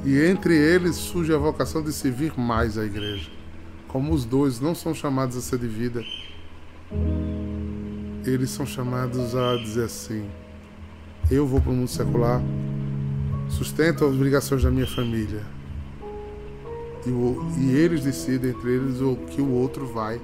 e 0.04 0.18
entre 0.24 0.56
eles 0.56 0.96
surge 0.96 1.32
a 1.32 1.36
vocação 1.36 1.82
de 1.82 1.92
servir 1.92 2.38
mais 2.38 2.78
a 2.78 2.84
igreja. 2.84 3.30
Como 3.86 4.12
os 4.12 4.24
dois 4.24 4.60
não 4.60 4.74
são 4.74 4.94
chamados 4.94 5.36
a 5.36 5.40
ser 5.40 5.58
de 5.58 5.66
vida, 5.66 6.02
eles 8.24 8.50
são 8.50 8.64
chamados 8.64 9.34
a 9.36 9.56
dizer 9.56 9.84
assim: 9.84 10.28
eu 11.30 11.46
vou 11.46 11.60
para 11.60 11.70
o 11.70 11.74
mundo 11.74 11.88
secular, 11.88 12.40
sustento 13.48 14.04
as 14.04 14.14
obrigações 14.14 14.62
da 14.62 14.70
minha 14.70 14.86
família. 14.86 15.44
E, 17.06 17.10
o, 17.10 17.46
e 17.58 17.74
eles 17.76 18.02
decidem 18.02 18.50
entre 18.50 18.70
eles 18.70 19.00
o 19.00 19.16
que 19.16 19.40
o 19.40 19.50
outro 19.50 19.86
vai 19.86 20.20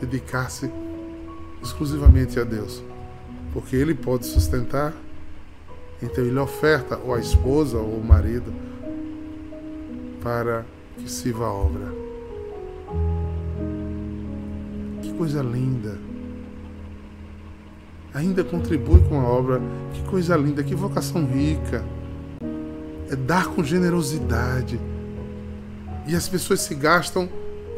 dedicar-se 0.00 0.70
exclusivamente 1.62 2.38
a 2.38 2.44
Deus. 2.44 2.82
Porque 3.52 3.76
ele 3.76 3.94
pode 3.94 4.26
sustentar, 4.26 4.92
então 6.02 6.24
ele 6.24 6.38
oferta 6.38 6.98
ou 6.98 7.14
a 7.14 7.20
esposa 7.20 7.78
ou 7.78 7.98
o 7.98 8.04
marido 8.04 8.52
para 10.22 10.64
que 10.98 11.10
sirva 11.10 11.46
a 11.46 11.52
obra. 11.52 11.92
Que 15.02 15.12
coisa 15.14 15.42
linda! 15.42 15.98
Ainda 18.16 18.42
contribui 18.42 19.02
com 19.08 19.20
a 19.20 19.24
obra. 19.24 19.60
Que 19.92 20.02
coisa 20.04 20.34
linda, 20.38 20.64
que 20.64 20.74
vocação 20.74 21.26
rica. 21.26 21.84
É 23.10 23.14
dar 23.14 23.48
com 23.48 23.62
generosidade. 23.62 24.80
E 26.06 26.14
as 26.14 26.28
pessoas 26.28 26.60
se 26.60 26.74
gastam 26.74 27.28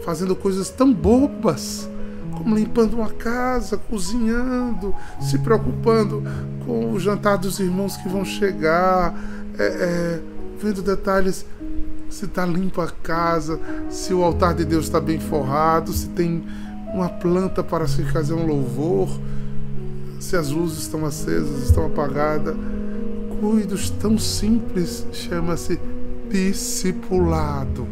fazendo 0.04 0.36
coisas 0.36 0.70
tão 0.70 0.92
bobas, 0.92 1.88
como 2.36 2.54
limpando 2.54 2.94
uma 2.94 3.10
casa, 3.10 3.76
cozinhando, 3.76 4.94
se 5.20 5.38
preocupando 5.38 6.22
com 6.64 6.92
o 6.92 7.00
jantar 7.00 7.38
dos 7.38 7.58
irmãos 7.58 7.96
que 7.96 8.08
vão 8.08 8.24
chegar, 8.24 9.14
é, 9.58 9.64
é, 9.64 10.20
vendo 10.60 10.82
detalhes 10.82 11.44
se 12.08 12.24
está 12.24 12.46
limpa 12.46 12.84
a 12.84 12.90
casa, 12.90 13.60
se 13.90 14.14
o 14.14 14.22
altar 14.22 14.54
de 14.54 14.64
Deus 14.64 14.86
está 14.86 15.00
bem 15.00 15.20
forrado, 15.20 15.92
se 15.92 16.08
tem 16.08 16.42
uma 16.92 17.08
planta 17.08 17.62
para 17.62 17.86
se 17.86 18.02
fazer 18.04 18.34
um 18.34 18.46
louvor, 18.46 19.08
se 20.18 20.36
as 20.36 20.50
luzes 20.50 20.78
estão 20.80 21.04
acesas, 21.04 21.64
estão 21.64 21.86
apagadas. 21.86 22.56
Cuidos 23.40 23.90
tão 23.90 24.18
simples 24.18 25.06
chama-se 25.12 25.78
discipulado. 26.30 27.86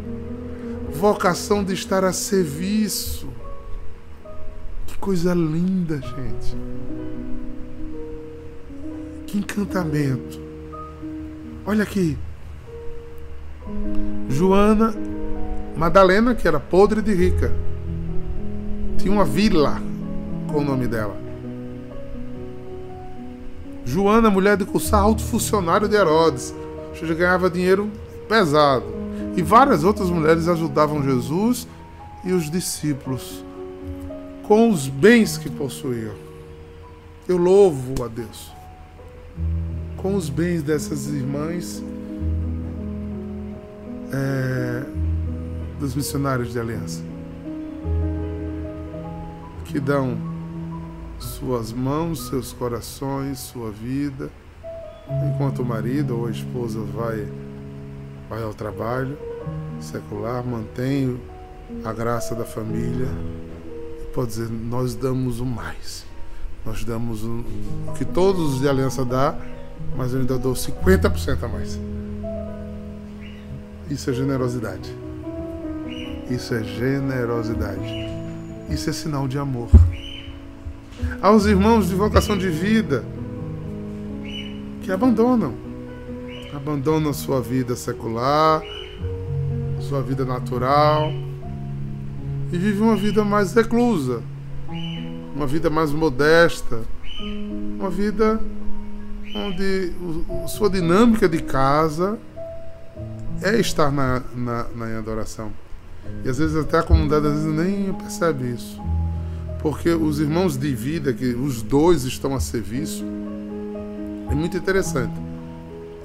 Vocação 0.97 1.63
de 1.63 1.75
estar 1.75 2.05
a 2.05 2.13
serviço. 2.13 3.29
Que 4.87 4.97
coisa 4.97 5.35
linda, 5.35 6.01
gente. 6.01 6.57
Que 9.27 9.37
encantamento. 9.37 10.41
Olha 11.67 11.83
aqui. 11.83 12.17
Joana 14.31 14.95
Madalena, 15.77 16.35
que 16.35 16.49
era 16.49 16.59
podre 16.59 17.03
de 17.03 17.13
rica. 17.13 17.55
Tinha 18.97 19.13
uma 19.13 19.25
vila 19.27 19.79
com 20.51 20.61
o 20.61 20.65
nome 20.65 20.87
dela. 20.87 21.15
Joana, 23.85 24.31
mulher 24.31 24.57
de 24.57 24.65
Cussá, 24.65 24.97
alto 24.97 25.23
funcionário 25.23 25.89
de 25.89 25.95
Herodes. 25.95 26.55
Seja, 26.99 27.13
ganhava 27.13 27.51
dinheiro 27.51 27.91
pesado. 28.27 29.06
E 29.37 29.43
várias 29.43 29.85
outras 29.85 30.09
mulheres 30.09 30.49
ajudavam 30.49 31.03
Jesus 31.03 31.69
e 32.25 32.33
os 32.33 32.51
discípulos 32.51 33.45
com 34.43 34.71
os 34.71 34.89
bens 34.89 35.37
que 35.37 35.51
possuíam. 35.51 36.15
Eu 37.29 37.37
louvo 37.37 38.03
a 38.05 38.09
Deus. 38.09 38.53
Com 39.97 40.15
os 40.15 40.31
bens 40.31 40.63
dessas 40.63 41.09
irmãs 41.09 41.83
é, 44.13 44.85
dos 45.79 45.95
missionários 45.95 46.53
de 46.53 46.61
aliança, 46.61 47.03
que 49.65 49.81
dão 49.81 50.17
suas 51.19 51.73
mãos, 51.73 52.29
seus 52.29 52.53
corações, 52.53 53.39
sua 53.39 53.71
vida, 53.71 54.31
enquanto 55.29 55.63
o 55.63 55.65
marido 55.65 56.19
ou 56.19 56.27
a 56.27 56.31
esposa 56.31 56.81
vai, 56.81 57.27
vai 58.29 58.43
ao 58.43 58.55
trabalho 58.55 59.17
secular, 59.81 60.45
mantém 60.45 61.21
a 61.85 61.93
graça 61.93 62.35
da 62.35 62.45
família. 62.45 63.09
Pode 64.15 64.29
dizer, 64.29 64.49
nós 64.49 64.95
damos 64.95 65.41
o 65.41 65.45
mais. 65.45 66.05
Nós 66.65 66.85
damos 66.85 67.23
o 67.23 67.45
que 67.97 68.05
todos 68.05 68.55
os 68.55 68.61
de 68.61 68.69
aliança 68.69 69.05
dá, 69.05 69.37
mas 69.97 70.13
eu 70.13 70.21
ainda 70.21 70.39
dou 70.39 70.55
50% 70.55 71.43
a 71.43 71.49
mais. 71.49 71.79
Isso 73.91 74.11
é 74.11 74.13
generosidade. 74.13 74.97
Isso 76.29 76.55
é 76.55 76.65
generosidade. 76.65 77.95
Isso 78.69 78.91
é 78.91 78.93
sinal 78.93 79.29
de 79.29 79.39
amor. 79.39 79.69
Aos 81.23 81.47
irmãos 81.47 81.89
de 81.89 81.95
vocação 81.95 82.37
de 82.37 82.49
vida 82.49 83.05
que 84.83 84.91
abandonam, 84.91 85.66
abandonam 86.57 87.13
sua 87.13 87.41
vida 87.41 87.77
secular, 87.77 88.63
sua 89.81 90.03
vida 90.03 90.25
natural 90.25 91.13
e 92.51 92.57
vivem 92.57 92.83
uma 92.83 92.97
vida 92.97 93.23
mais 93.25 93.53
reclusa, 93.53 94.23
uma 95.35 95.47
vida 95.47 95.69
mais 95.69 95.93
modesta, 95.93 96.81
uma 97.79 97.91
vida 97.91 98.41
onde 99.35 99.93
sua 100.49 100.71
dinâmica 100.71 101.29
de 101.29 101.43
casa 101.43 102.19
é 103.43 103.61
estar 103.61 103.93
na, 103.93 104.23
na, 104.35 104.67
na 104.75 104.99
adoração. 104.99 105.53
E 106.25 106.29
às 106.29 106.39
vezes 106.39 106.57
até 106.57 106.79
a 106.79 106.83
comunidade 106.83 107.27
às 107.27 107.35
vezes 107.35 107.53
nem 107.53 107.93
percebe 107.93 108.51
isso. 108.51 108.81
Porque 109.61 109.91
os 109.91 110.21
irmãos 110.21 110.57
de 110.57 110.75
vida, 110.75 111.13
que 111.13 111.35
os 111.35 111.61
dois 111.61 112.05
estão 112.05 112.35
a 112.35 112.41
serviço, 112.41 113.05
é 114.31 114.35
muito 114.35 114.57
interessante. 114.57 115.26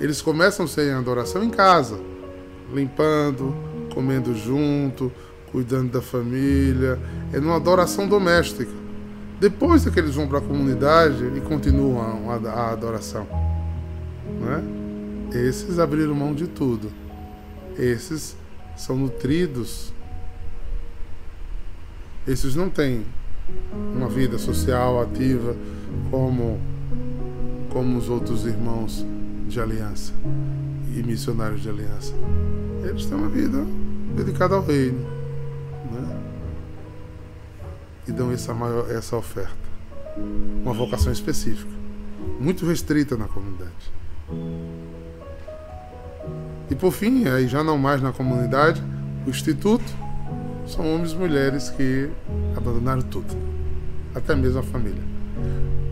Eles 0.02 0.22
começam 0.22 0.66
a 0.66 0.68
ser 0.68 0.90
em 0.90 0.94
adoração 0.94 1.42
em 1.44 1.50
casa, 1.50 1.98
limpando, 2.74 3.56
comendo 3.94 4.36
junto, 4.36 5.10
cuidando 5.52 5.92
da 5.92 6.02
família, 6.02 7.00
é 7.32 7.40
numa 7.40 7.56
adoração 7.56 8.06
doméstica. 8.08 8.72
Depois 9.40 9.88
é 9.88 9.92
que 9.92 10.00
eles 10.00 10.16
vão 10.16 10.28
para 10.28 10.40
a 10.40 10.42
comunidade 10.42 11.24
e 11.36 11.40
continuam 11.40 12.30
a, 12.30 12.36
a 12.50 12.72
adoração. 12.72 13.26
Né? 14.42 15.48
Esses 15.48 15.80
abriram 15.80 16.14
mão 16.14 16.34
de 16.34 16.48
tudo 16.48 16.92
esses 17.78 18.36
são 18.76 18.96
nutridos. 18.98 19.94
Esses 22.28 22.56
não 22.56 22.70
têm 22.70 23.06
uma 23.96 24.08
vida 24.08 24.38
social 24.38 25.02
ativa 25.02 25.56
como 26.10 26.60
como 27.70 27.98
os 27.98 28.10
outros 28.10 28.46
irmãos 28.46 29.06
de 29.52 29.60
aliança 29.60 30.14
e 30.96 31.04
missionários 31.04 31.62
de 31.62 31.70
aliança. 31.70 32.14
Eles 32.84 33.06
têm 33.06 33.18
uma 33.18 33.30
vida 33.30 33.66
dedicada 34.16 34.56
ao 34.56 34.64
reino, 34.64 35.00
né? 35.92 36.18
E 38.08 38.12
dão 38.12 38.32
essa 38.32 38.54
maior 38.54 38.90
essa 38.90 39.16
oferta, 39.16 39.56
uma 40.64 40.74
vocação 40.74 41.12
específica, 41.12 41.72
muito 42.40 42.66
restrita 42.66 43.16
na 43.16 43.26
comunidade. 43.26 43.92
E 46.70 46.76
por 46.76 46.92
fim, 46.92 47.28
aí 47.28 47.48
já 47.48 47.64
não 47.64 47.78
mais 47.78 48.02
na 48.02 48.12
comunidade, 48.12 48.82
o 49.28 49.30
instituto 49.30 49.84
são 50.66 50.96
homens 50.96 51.12
e 51.12 51.16
mulheres 51.16 51.70
que 51.70 52.10
abandonaram 52.56 53.02
tudo, 53.02 53.36
até 54.16 54.36
mesmo 54.36 54.60
a 54.60 54.64
família. 54.64 55.04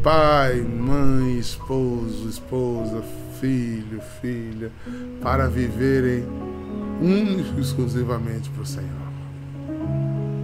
Pai, 0.02 0.62
mãe, 0.62 1.38
esposo, 1.38 2.30
esposa, 2.30 3.04
filho, 3.40 4.02
filha, 4.22 4.72
para 5.22 5.48
viverem 5.48 6.26
único 7.02 7.58
e 7.58 7.62
exclusivamente 7.62 8.50
para 8.50 8.62
o 8.62 8.66
Senhor. 8.66 9.10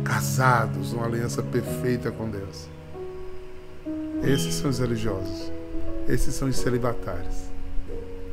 Casados, 0.03 0.93
uma 0.93 1.05
aliança 1.05 1.43
perfeita 1.43 2.12
com 2.12 2.29
Deus. 2.29 2.67
Esses 4.23 4.55
são 4.55 4.69
os 4.69 4.79
religiosos. 4.79 5.51
Esses 6.08 6.34
são 6.36 6.47
os 6.47 6.58
celibatários. 6.58 7.36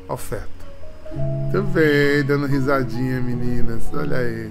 Oferta. 0.08 0.48
Também, 1.50 2.24
dando 2.24 2.46
risadinha, 2.46 3.20
meninas. 3.20 3.82
Olha 3.92 4.18
aí. 4.18 4.50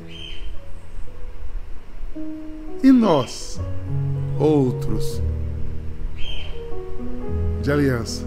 E 2.84 2.92
nós, 2.92 3.60
outros, 4.40 5.22
de 7.62 7.72
aliança, 7.72 8.26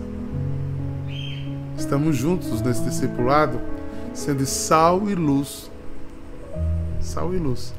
estamos 1.85 2.17
juntos 2.17 2.63
nesse 2.63 2.83
discipulado, 2.83 3.61
sendo 4.15 4.45
sal 4.47 5.09
e 5.09 5.15
luz. 5.15 5.71
Sal 7.01 7.35
e 7.35 7.39
luz. 7.39 7.75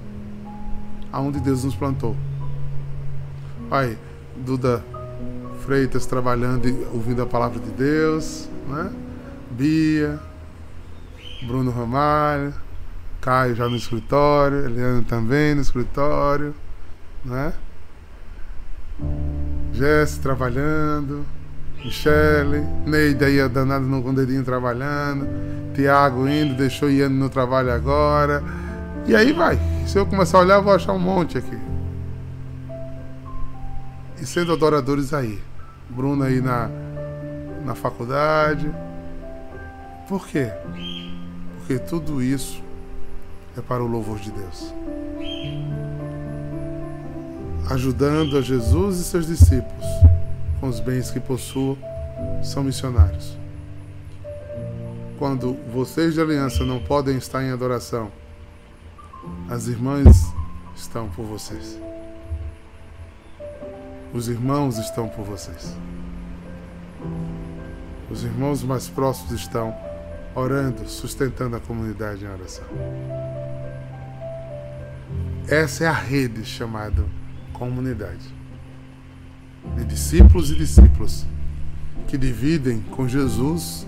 Aonde 1.12 1.39
Deus 1.39 1.63
nos 1.63 1.76
plantou. 1.76 2.15
Pai, 3.70 3.98
Duda 4.38 4.84
Freitas 5.65 6.06
trabalhando 6.06 6.70
e 6.70 6.88
ouvindo 6.94 7.24
a 7.24 7.26
palavra 7.26 7.60
de 7.60 7.72
Deus, 7.72 8.48
né? 8.68 8.94
Bia, 9.50 10.20
Bruno 11.48 11.72
Ramalho, 11.72 12.54
Caio 13.20 13.56
já 13.56 13.68
no 13.68 13.76
escritório, 13.76 14.65
Eliane 14.65 15.04
também 15.04 15.56
no 15.56 15.62
escritório, 15.62 16.54
né? 17.24 17.54
Jesse 19.74 20.20
trabalhando, 20.20 21.26
Michele, 21.86 22.65
Neide 22.86 23.24
aí 23.24 23.48
danado 23.48 23.86
no, 23.86 24.12
dedinho 24.12 24.43
trabalhando, 24.43 25.28
Tiago 25.76 26.28
indo, 26.28 26.56
deixou 26.56 26.89
Iane 26.89 27.15
no 27.15 27.30
trabalho 27.30 27.71
agora. 27.71 28.43
E 29.06 29.15
aí 29.15 29.32
vai. 29.32 29.60
Se 29.86 30.00
eu 30.00 30.06
começar 30.06 30.39
a 30.39 30.41
olhar, 30.41 30.56
eu 30.56 30.63
vou 30.63 30.74
achar 30.74 30.93
um 30.93 31.00
monte 31.00 31.38
aqui. 31.38 31.58
E 34.19 34.26
sendo 34.26 34.52
adoradores 34.52 35.13
aí. 35.13 35.39
Bruno 35.88 36.24
aí 36.24 36.41
na, 36.41 36.69
na 37.63 37.76
faculdade. 37.76 38.67
Por 40.10 40.28
quê? 40.28 40.52
porque 41.65 41.80
tudo 41.80 42.21
isso 42.21 42.62
é 43.58 43.62
para 43.62 43.84
o 43.84 43.88
louvor 43.88 44.19
de 44.19 44.32
Deus. 44.32 44.71
Ajudando 47.71 48.38
a 48.38 48.41
Jesus 48.41 49.00
e 49.00 49.04
seus 49.04 49.26
discípulos 49.26 49.86
com 50.65 50.69
os 50.69 50.80
bens 50.80 51.12
que 51.12 51.19
possuam, 51.19 51.78
são 52.43 52.63
missionários. 52.63 53.38
Quando 55.19 55.54
vocês 55.71 56.15
de 56.15 56.19
aliança 56.19 56.65
não 56.65 56.80
podem 56.80 57.17
estar 57.17 57.43
em 57.43 57.51
adoração, 57.51 58.12
as 59.47 59.67
irmãs 59.67 60.25
estão 60.75 61.08
por 61.10 61.23
vocês. 61.23 61.80
Os 64.12 64.28
irmãos 64.28 64.80
estão 64.80 65.08
por 65.08 65.23
vocês. 65.23 65.78
Os 68.10 68.23
irmãos 68.23 68.63
mais 68.63 68.89
próximos 68.89 69.34
estão 69.34 69.75
orando, 70.34 70.89
sustentando 70.89 71.58
a 71.58 71.60
comunidade 71.60 72.25
em 72.25 72.28
oração. 72.28 72.65
Essa 75.47 75.84
é 75.84 75.88
a 75.88 75.93
rede 75.93 76.43
chamada 76.43 77.06
comunidade 77.54 78.45
de 79.78 79.86
discípulos 79.86 80.51
e 80.51 80.56
discípulos 80.56 81.25
que 82.08 82.17
dividem 82.17 82.82
com 82.82 83.08
Jesus 83.08 83.86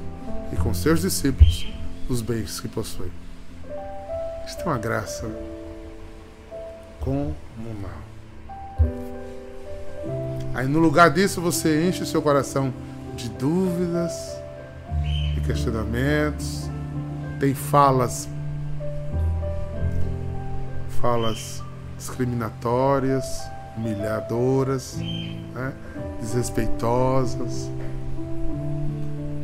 e 0.51 0.55
com 0.55 0.73
seus 0.73 1.01
discípulos 1.01 1.67
os 2.09 2.21
bens 2.21 2.59
que 2.59 2.67
possuem. 2.67 3.11
Isto 4.45 4.61
é 4.61 4.65
uma 4.65 4.77
graça 4.77 5.29
comunal. 6.99 8.01
Aí 10.53 10.67
no 10.67 10.79
lugar 10.79 11.09
disso 11.11 11.41
você 11.41 11.87
enche 11.87 12.03
o 12.03 12.05
seu 12.05 12.21
coração 12.21 12.73
de 13.15 13.29
dúvidas, 13.29 14.13
de 15.35 15.41
questionamentos, 15.41 16.69
tem 17.39 17.53
falas 17.53 18.27
falas 21.01 21.63
discriminatórias, 21.97 23.25
humilhadoras, 23.77 24.97
né? 24.97 25.73
desrespeitosas, 26.19 27.69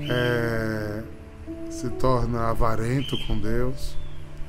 é, 0.09 1.03
se 1.69 1.89
torna 1.89 2.49
avarento 2.49 3.15
com 3.27 3.39
Deus 3.39 3.95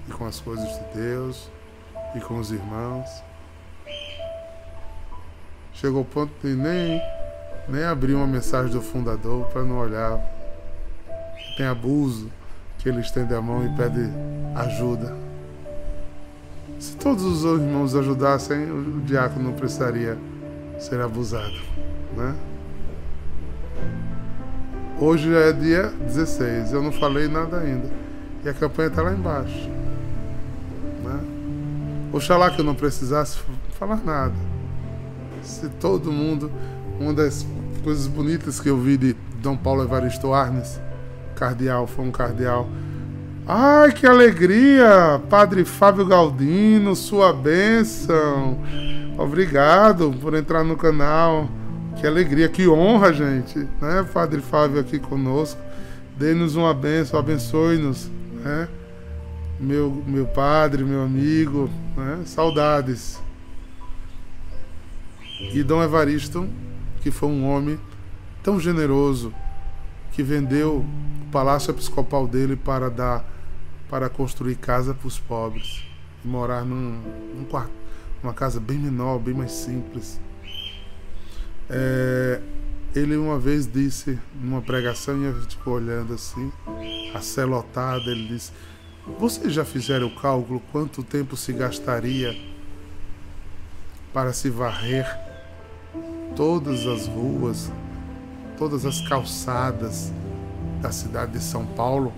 e 0.09 0.13
com 0.13 0.27
as 0.27 0.41
coisas 0.41 0.69
de 0.69 1.01
Deus 1.01 1.51
e 2.15 2.21
com 2.21 2.39
os 2.39 2.51
irmãos. 2.51 3.09
Chegou 5.73 6.01
ao 6.01 6.05
ponto 6.05 6.33
de 6.43 6.55
nem, 6.55 7.01
nem 7.69 7.85
abrir 7.85 8.15
uma 8.15 8.27
mensagem 8.27 8.73
do 8.73 8.81
fundador 8.81 9.47
para 9.47 9.63
não 9.63 9.79
olhar. 9.79 10.19
Tem 11.57 11.67
abuso 11.67 12.31
que 12.79 12.89
ele 12.89 13.01
estende 13.01 13.35
a 13.35 13.41
mão 13.41 13.65
e 13.65 13.77
pede 13.77 14.09
ajuda. 14.55 15.24
Se 16.85 16.95
todos 16.99 17.25
os 17.25 17.45
irmãos 17.63 17.95
ajudassem, 17.95 18.71
o 18.71 19.01
diácono 19.07 19.47
não 19.47 19.53
precisaria 19.55 20.19
ser 20.79 21.01
abusado, 21.01 21.57
né? 22.15 22.35
Hoje 25.01 25.31
já 25.31 25.39
é 25.39 25.53
dia 25.53 25.85
16, 25.85 26.75
eu 26.75 26.83
não 26.83 26.93
falei 26.93 27.27
nada 27.27 27.59
ainda. 27.59 27.89
E 28.45 28.49
a 28.51 28.53
campanha 28.53 28.89
está 28.89 29.01
lá 29.01 29.15
embaixo. 29.15 29.67
Né? 31.03 31.21
Oxalá 32.13 32.51
que 32.51 32.61
eu 32.61 32.65
não 32.67 32.75
precisasse 32.75 33.39
falar 33.79 34.05
nada. 34.05 34.35
Se 35.43 35.71
todo 35.71 36.13
mundo. 36.13 36.53
Uma 37.01 37.15
das 37.15 37.47
coisas 37.83 38.07
bonitas 38.07 38.61
que 38.61 38.69
eu 38.69 38.77
vi 38.77 38.99
de 38.99 39.17
Dom 39.39 39.57
Paulo 39.57 39.83
Evaristo 39.83 40.35
Arnes, 40.35 40.79
cardeal, 41.35 41.87
foi 41.87 42.05
um 42.05 42.13
cardeal. 42.13 42.69
Ai, 43.47 43.93
que 43.93 44.07
alegria! 44.07 45.21
Padre 45.29 45.67
Fábio 45.67 46.07
Galdino, 46.07 46.97
sua 46.97 47.31
bênção. 47.31 48.59
Obrigado 49.19 50.15
por 50.19 50.33
entrar 50.33 50.65
no 50.65 50.79
canal. 50.79 51.47
Que 52.01 52.07
alegria, 52.07 52.49
que 52.49 52.67
honra, 52.67 53.13
gente, 53.13 53.59
né? 53.83 54.03
Padre 54.15 54.41
Fábio 54.41 54.81
aqui 54.81 54.99
conosco. 54.99 55.61
Dê-nos 56.17 56.57
uma 56.57 56.73
bênção, 56.73 57.21
abençoe-nos, 57.21 58.11
né? 58.43 58.67
Meu, 59.61 60.03
meu 60.07 60.25
padre, 60.25 60.83
meu 60.83 61.03
amigo, 61.03 61.69
né? 61.95 62.23
Saudades. 62.25 63.23
E 65.53 65.63
Dom 65.63 65.83
Evaristo, 65.83 66.49
que 67.03 67.11
foi 67.11 67.29
um 67.29 67.47
homem 67.47 67.79
tão 68.43 68.59
generoso, 68.59 69.35
que 70.13 70.23
vendeu 70.23 70.77
o 70.77 71.31
palácio 71.31 71.71
episcopal 71.71 72.27
dele 72.27 72.57
para 72.57 72.89
dar 72.89 73.34
para 73.89 74.09
construir 74.09 74.57
casa 74.57 74.95
para 74.95 75.07
os 75.07 75.19
pobres 75.19 75.85
e 76.25 76.29
morar 76.29 76.65
num, 76.65 77.01
num 77.35 77.45
quarto, 77.45 77.73
numa 78.23 78.35
casa 78.35 78.59
bem 78.59 78.79
menor, 78.79 79.19
bem 79.19 79.35
mais 79.35 79.53
simples. 79.53 80.21
É, 81.69 82.41
ele 82.95 83.17
uma 83.17 83.39
vez 83.39 83.67
disse 83.67 84.19
numa 84.41 84.63
pregação 84.63 85.21
e 85.23 85.27
a 85.27 85.33
gente 85.33 85.57
ficou 85.57 85.75
olhando 85.75 86.15
assim, 86.15 86.53
a 87.15 87.21
cé 87.21 87.45
lotada, 87.45 88.11
ele 88.11 88.29
disse: 88.29 88.53
Vocês 89.19 89.53
já 89.53 89.65
fizeram 89.65 90.07
o 90.07 90.15
cálculo 90.15 90.61
quanto 90.73 91.03
tempo 91.03 91.37
se 91.37 91.53
gastaria 91.53 92.37
para 94.13 94.33
se 94.33 94.49
varrer 94.49 95.07
todas 96.37 96.87
as 96.87 97.07
ruas, 97.07 97.71
todas 98.57 98.87
as 98.87 99.01
calçadas 99.09 100.13
da 100.81 100.93
cidade 100.93 101.33
de 101.33 101.41
São 101.41 101.67
Paulo? 101.67 102.13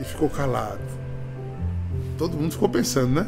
E 0.00 0.04
ficou 0.04 0.28
calado. 0.28 0.80
Todo 2.16 2.36
mundo 2.36 2.52
ficou 2.52 2.68
pensando, 2.68 3.20
né? 3.20 3.26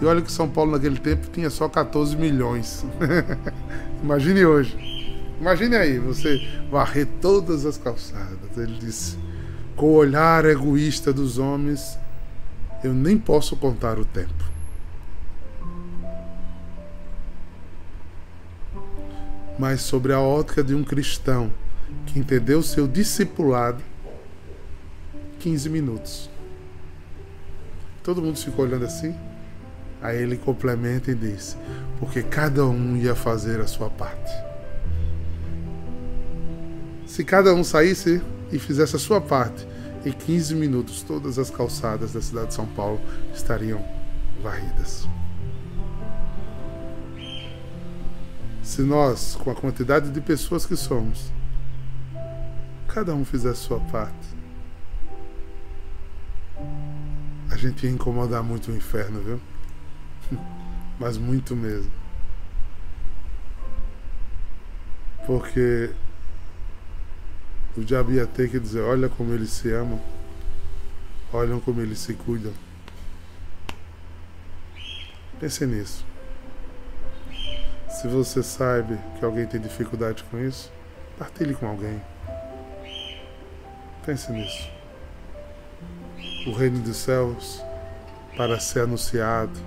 E 0.00 0.04
olha 0.04 0.20
que 0.20 0.30
São 0.30 0.48
Paulo 0.48 0.72
naquele 0.72 0.98
tempo 0.98 1.28
tinha 1.30 1.48
só 1.48 1.68
14 1.68 2.16
milhões. 2.16 2.84
Imagine 4.02 4.44
hoje. 4.44 4.76
Imagine 5.40 5.76
aí, 5.76 5.98
você 5.98 6.38
varrer 6.70 7.06
todas 7.20 7.64
as 7.64 7.76
calçadas. 7.76 8.56
Ele 8.56 8.78
disse: 8.78 9.18
com 9.76 9.86
o 9.86 9.94
olhar 9.94 10.44
egoísta 10.46 11.12
dos 11.12 11.38
homens, 11.38 11.98
eu 12.82 12.94
nem 12.94 13.18
posso 13.18 13.56
contar 13.56 13.98
o 13.98 14.04
tempo. 14.04 14.44
Mas 19.58 19.82
sobre 19.82 20.12
a 20.12 20.20
ótica 20.20 20.62
de 20.64 20.74
um 20.74 20.82
cristão 20.82 21.50
que 22.06 22.18
entendeu 22.18 22.62
seu 22.62 22.86
discipulado, 22.86 23.82
15 25.46 25.70
minutos. 25.70 26.28
Todo 28.02 28.20
mundo 28.20 28.36
ficou 28.36 28.64
olhando 28.64 28.84
assim. 28.84 29.14
Aí 30.02 30.20
ele 30.20 30.36
complementa 30.36 31.12
e 31.12 31.14
diz: 31.14 31.56
porque 32.00 32.20
cada 32.20 32.66
um 32.66 32.96
ia 32.96 33.14
fazer 33.14 33.60
a 33.60 33.66
sua 33.68 33.88
parte. 33.88 34.32
Se 37.06 37.22
cada 37.22 37.54
um 37.54 37.62
saísse 37.62 38.20
e 38.50 38.58
fizesse 38.58 38.96
a 38.96 38.98
sua 38.98 39.20
parte, 39.20 39.64
em 40.04 40.10
15 40.10 40.52
minutos 40.56 41.04
todas 41.04 41.38
as 41.38 41.48
calçadas 41.48 42.12
da 42.12 42.20
cidade 42.20 42.48
de 42.48 42.54
São 42.54 42.66
Paulo 42.66 43.00
estariam 43.32 43.84
varridas. 44.42 45.06
Se 48.64 48.82
nós, 48.82 49.36
com 49.36 49.52
a 49.52 49.54
quantidade 49.54 50.10
de 50.10 50.20
pessoas 50.20 50.66
que 50.66 50.74
somos, 50.74 51.30
cada 52.88 53.14
um 53.14 53.24
fizesse 53.24 53.62
a 53.62 53.68
sua 53.68 53.78
parte, 53.78 54.25
a 57.50 57.56
gente 57.56 57.86
ia 57.86 57.92
incomodar 57.92 58.42
muito 58.42 58.70
o 58.70 58.76
inferno, 58.76 59.20
viu? 59.20 59.40
Mas 60.98 61.16
muito 61.16 61.54
mesmo. 61.54 61.90
Porque 65.26 65.90
o 67.76 67.80
diabo 67.82 68.12
ia 68.12 68.26
ter 68.26 68.50
que 68.50 68.58
dizer: 68.58 68.80
olha 68.80 69.08
como 69.08 69.32
eles 69.34 69.50
se 69.50 69.72
amam, 69.72 70.00
olham 71.32 71.60
como 71.60 71.80
eles 71.80 71.98
se 71.98 72.14
cuidam. 72.14 72.52
Pense 75.38 75.66
nisso. 75.66 76.04
Se 77.90 78.08
você 78.08 78.42
sabe 78.42 78.98
que 79.18 79.24
alguém 79.24 79.46
tem 79.46 79.60
dificuldade 79.60 80.22
com 80.24 80.38
isso, 80.38 80.72
partilhe 81.18 81.54
com 81.54 81.66
alguém. 81.66 82.00
Pense 84.04 84.30
nisso. 84.32 84.75
O 86.46 86.52
reino 86.52 86.78
dos 86.78 86.98
céus, 86.98 87.60
para 88.36 88.60
ser 88.60 88.82
anunciado, 88.82 89.58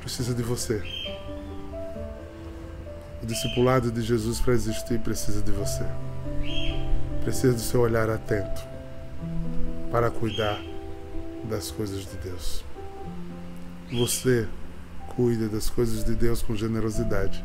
precisa 0.00 0.34
de 0.34 0.42
você. 0.42 0.82
O 3.22 3.26
discipulado 3.26 3.90
de 3.90 4.02
Jesus 4.02 4.38
para 4.38 4.52
existir 4.52 4.98
precisa 5.00 5.40
de 5.40 5.50
você. 5.50 5.84
Precisa 7.24 7.54
do 7.54 7.60
seu 7.60 7.80
olhar 7.80 8.10
atento 8.10 8.60
para 9.90 10.10
cuidar 10.10 10.60
das 11.44 11.70
coisas 11.70 12.00
de 12.00 12.16
Deus. 12.18 12.62
Você 13.90 14.46
cuida 15.14 15.48
das 15.48 15.70
coisas 15.70 16.04
de 16.04 16.14
Deus 16.14 16.42
com 16.42 16.54
generosidade. 16.54 17.42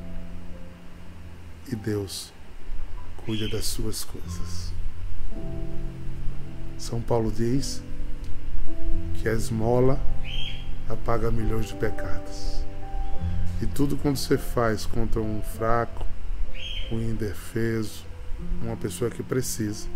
E 1.72 1.76
Deus 1.78 2.34
cuida 3.26 3.48
das 3.48 3.66
suas 3.68 4.04
coisas. 4.04 4.74
São 6.78 7.00
Paulo 7.00 7.32
diz 7.32 7.82
que 9.16 9.30
a 9.30 9.34
esmola 9.34 10.00
apaga 10.90 11.32
milhões 11.32 11.68
de 11.68 11.76
pecados. 11.76 12.64
E 13.62 13.68
tudo 13.68 13.96
quando 13.98 14.18
você 14.18 14.38
faz 14.38 14.86
contra 14.86 15.22
um 15.22 15.42
fraco, 15.42 16.06
um 16.92 17.00
indefeso, 17.00 18.06
uma 18.62 18.76
pessoa 18.76 19.12
que 19.12 19.22
precisa, 19.22 19.88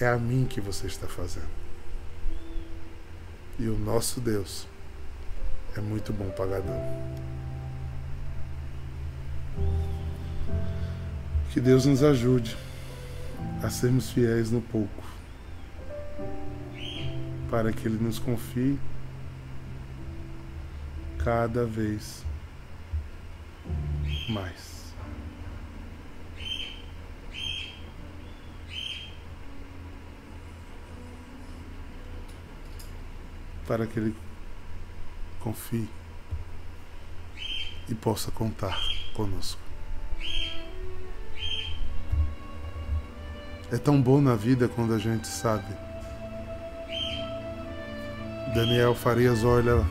é 0.00 0.06
a 0.06 0.18
mim 0.18 0.44
que 0.44 0.60
você 0.60 0.86
está 0.86 1.06
fazendo. 1.06 1.54
E 3.58 3.68
o 3.68 3.78
nosso 3.78 4.20
Deus 4.20 4.66
é 5.76 5.80
muito 5.80 6.12
bom 6.12 6.28
pagador. 6.30 6.80
Que 11.52 11.60
Deus 11.60 11.86
nos 11.86 12.02
ajude 12.02 12.56
a 13.62 13.70
sermos 13.70 14.10
fiéis 14.10 14.50
no 14.50 14.60
pouco 14.60 15.13
para 17.54 17.72
que 17.72 17.86
Ele 17.86 18.02
nos 18.02 18.18
confie 18.18 18.76
cada 21.22 21.64
vez 21.64 22.26
mais. 24.28 24.92
Para 33.68 33.86
que 33.86 34.00
Ele 34.00 34.16
confie 35.38 35.88
e 37.88 37.94
possa 37.94 38.32
contar 38.32 38.76
conosco. 39.14 39.60
É 43.70 43.78
tão 43.78 44.02
bom 44.02 44.20
na 44.20 44.34
vida 44.34 44.66
quando 44.66 44.92
a 44.92 44.98
gente 44.98 45.28
sabe. 45.28 45.93
Daniel 48.54 48.94
Farias 48.94 49.42
olha, 49.42 49.84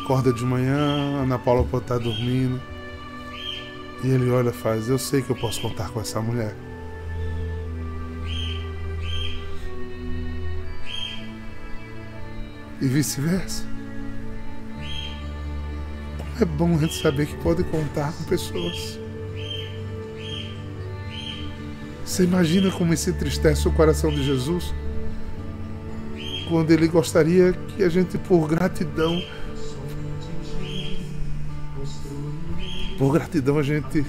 acorda 0.00 0.32
de 0.32 0.44
manhã, 0.44 1.22
Ana 1.22 1.36
Paula 1.36 1.64
pode 1.64 1.82
estar 1.82 1.98
dormindo. 1.98 2.62
E 4.04 4.08
ele 4.08 4.30
olha 4.30 4.50
e 4.50 4.52
faz: 4.52 4.88
Eu 4.88 4.96
sei 4.96 5.22
que 5.22 5.30
eu 5.30 5.36
posso 5.36 5.60
contar 5.60 5.90
com 5.90 6.00
essa 6.00 6.20
mulher. 6.20 6.54
E 12.80 12.86
vice-versa. 12.86 13.64
É 16.40 16.44
bom 16.44 16.76
a 16.76 16.78
gente 16.78 16.94
saber 17.02 17.26
que 17.26 17.34
pode 17.38 17.64
contar 17.64 18.12
com 18.12 18.22
pessoas. 18.24 19.00
Você 22.04 22.22
imagina 22.22 22.70
como 22.70 22.94
isso 22.94 23.10
entristece 23.10 23.66
o 23.66 23.72
coração 23.72 24.10
de 24.10 24.22
Jesus? 24.22 24.72
Quando 26.48 26.70
ele 26.70 26.86
gostaria 26.86 27.52
que 27.52 27.82
a 27.82 27.88
gente, 27.88 28.16
por 28.18 28.48
gratidão, 28.48 29.20
por 32.96 33.12
gratidão, 33.12 33.58
a 33.58 33.62
gente 33.62 34.06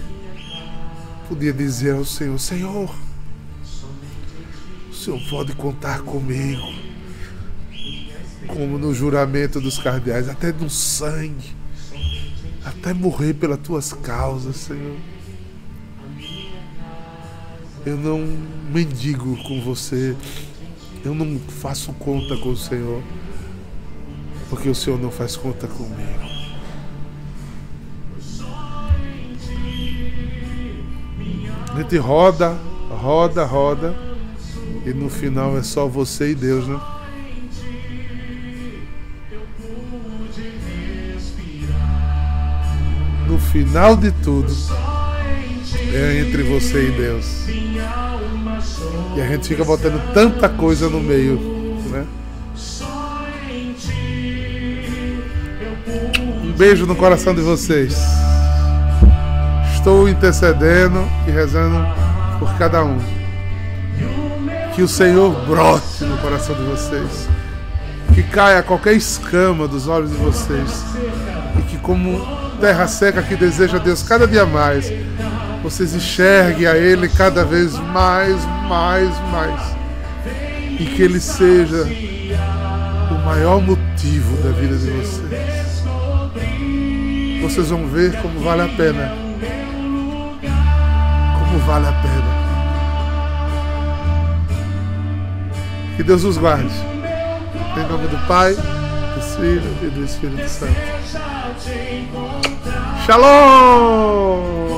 podia 1.28 1.52
dizer 1.52 1.96
ao 1.96 2.06
Senhor: 2.06 2.40
Senhor, 2.40 2.96
o 4.90 4.94
Senhor 4.94 5.20
pode 5.30 5.54
contar 5.56 6.02
comigo, 6.02 6.62
como 8.48 8.78
no 8.78 8.94
juramento 8.94 9.60
dos 9.60 9.80
cardeais, 9.80 10.30
até 10.30 10.52
no 10.54 10.70
sangue, 10.70 11.56
até 12.64 12.94
morrer 12.94 13.34
pelas 13.34 13.60
tuas 13.60 13.94
causas, 13.94 14.58
Senhor. 14.58 14.98
Eu 17.84 17.98
não 17.98 18.20
mendigo 18.72 19.42
com 19.44 19.62
você. 19.62 20.16
Eu 21.08 21.16
não 21.16 21.40
faço 21.40 21.94
conta 21.94 22.36
com 22.36 22.50
o 22.50 22.58
Senhor. 22.58 23.02
Porque 24.50 24.68
o 24.68 24.76
Senhor 24.76 25.00
não 25.00 25.10
faz 25.10 25.38
conta 25.38 25.66
comigo. 25.66 26.20
A 31.74 31.78
gente 31.78 31.96
roda, 31.96 32.58
roda, 32.90 33.46
roda. 33.46 33.96
E 34.86 34.90
no 34.90 35.10
final 35.10 35.58
é 35.58 35.64
só 35.64 35.88
você 35.88 36.32
e 36.32 36.36
Deus, 36.36 36.68
né? 36.68 36.78
No 43.28 43.40
final 43.40 43.96
de 43.96 44.12
tudo 44.12 44.54
é 45.94 46.20
entre 46.20 46.44
você 46.44 46.90
e 46.90 46.92
Deus. 46.92 47.67
E 49.18 49.22
a 49.22 49.26
gente 49.26 49.48
fica 49.48 49.66
botando 49.66 50.00
tanta 50.14 50.48
coisa 50.48 50.88
no 50.88 51.00
meio, 51.00 51.40
né? 51.88 52.06
Um 56.44 56.52
beijo 56.52 56.86
no 56.86 56.96
coração 56.96 57.34
de 57.34 57.42
vocês. 57.42 57.98
Estou 59.74 60.08
intercedendo 60.08 61.04
e 61.28 61.32
rezando 61.32 61.84
por 62.38 62.56
cada 62.60 62.84
um. 62.84 63.00
Que 64.76 64.84
o 64.84 64.88
Senhor 64.88 65.32
brote 65.48 66.04
no 66.04 66.20
coração 66.20 66.54
de 66.54 66.62
vocês. 66.62 67.28
Que 68.14 68.22
caia 68.22 68.62
qualquer 68.62 68.94
escama 68.94 69.68
dos 69.68 69.88
olhos 69.88 70.12
de 70.12 70.18
vocês. 70.18 70.86
E 71.58 71.64
que, 71.64 71.78
como 71.80 72.22
terra 72.62 72.88
seca 72.88 73.24
que 73.24 73.36
deseja 73.36 73.80
Deus 73.80 74.04
cada 74.04 74.28
dia 74.28 74.46
mais, 74.46 74.94
vocês 75.64 75.94
enxerguem 75.94 76.68
a 76.68 76.78
Ele 76.78 77.10
cada 77.10 77.44
vez 77.44 77.74
mais, 77.78 78.44
mais, 78.68 79.10
mais. 79.32 79.76
E 80.80 80.86
que 80.86 81.02
Ele 81.02 81.20
seja 81.20 81.84
o 83.12 83.26
maior 83.26 83.62
motivo 83.62 84.38
da 84.44 84.52
vida 84.52 84.76
de 84.76 84.92
vocês. 84.92 85.84
Vocês 87.42 87.70
vão 87.70 87.88
ver 87.88 88.20
como 88.22 88.40
vale 88.40 88.64
a 88.64 88.68
pena. 88.68 89.12
Como 91.40 91.60
vale 91.60 91.88
a 91.88 91.92
pena. 91.92 92.38
Que 95.96 96.04
Deus 96.04 96.24
os 96.24 96.38
guarde. 96.38 96.74
Em 97.76 97.92
nome 97.92 98.08
do 98.08 98.28
Pai, 98.28 98.54
do 98.54 99.22
Filho 99.36 99.78
e 99.82 99.90
do 99.90 100.04
Espírito 100.04 100.48
Santo. 100.48 100.76
Shalom! 103.06 104.77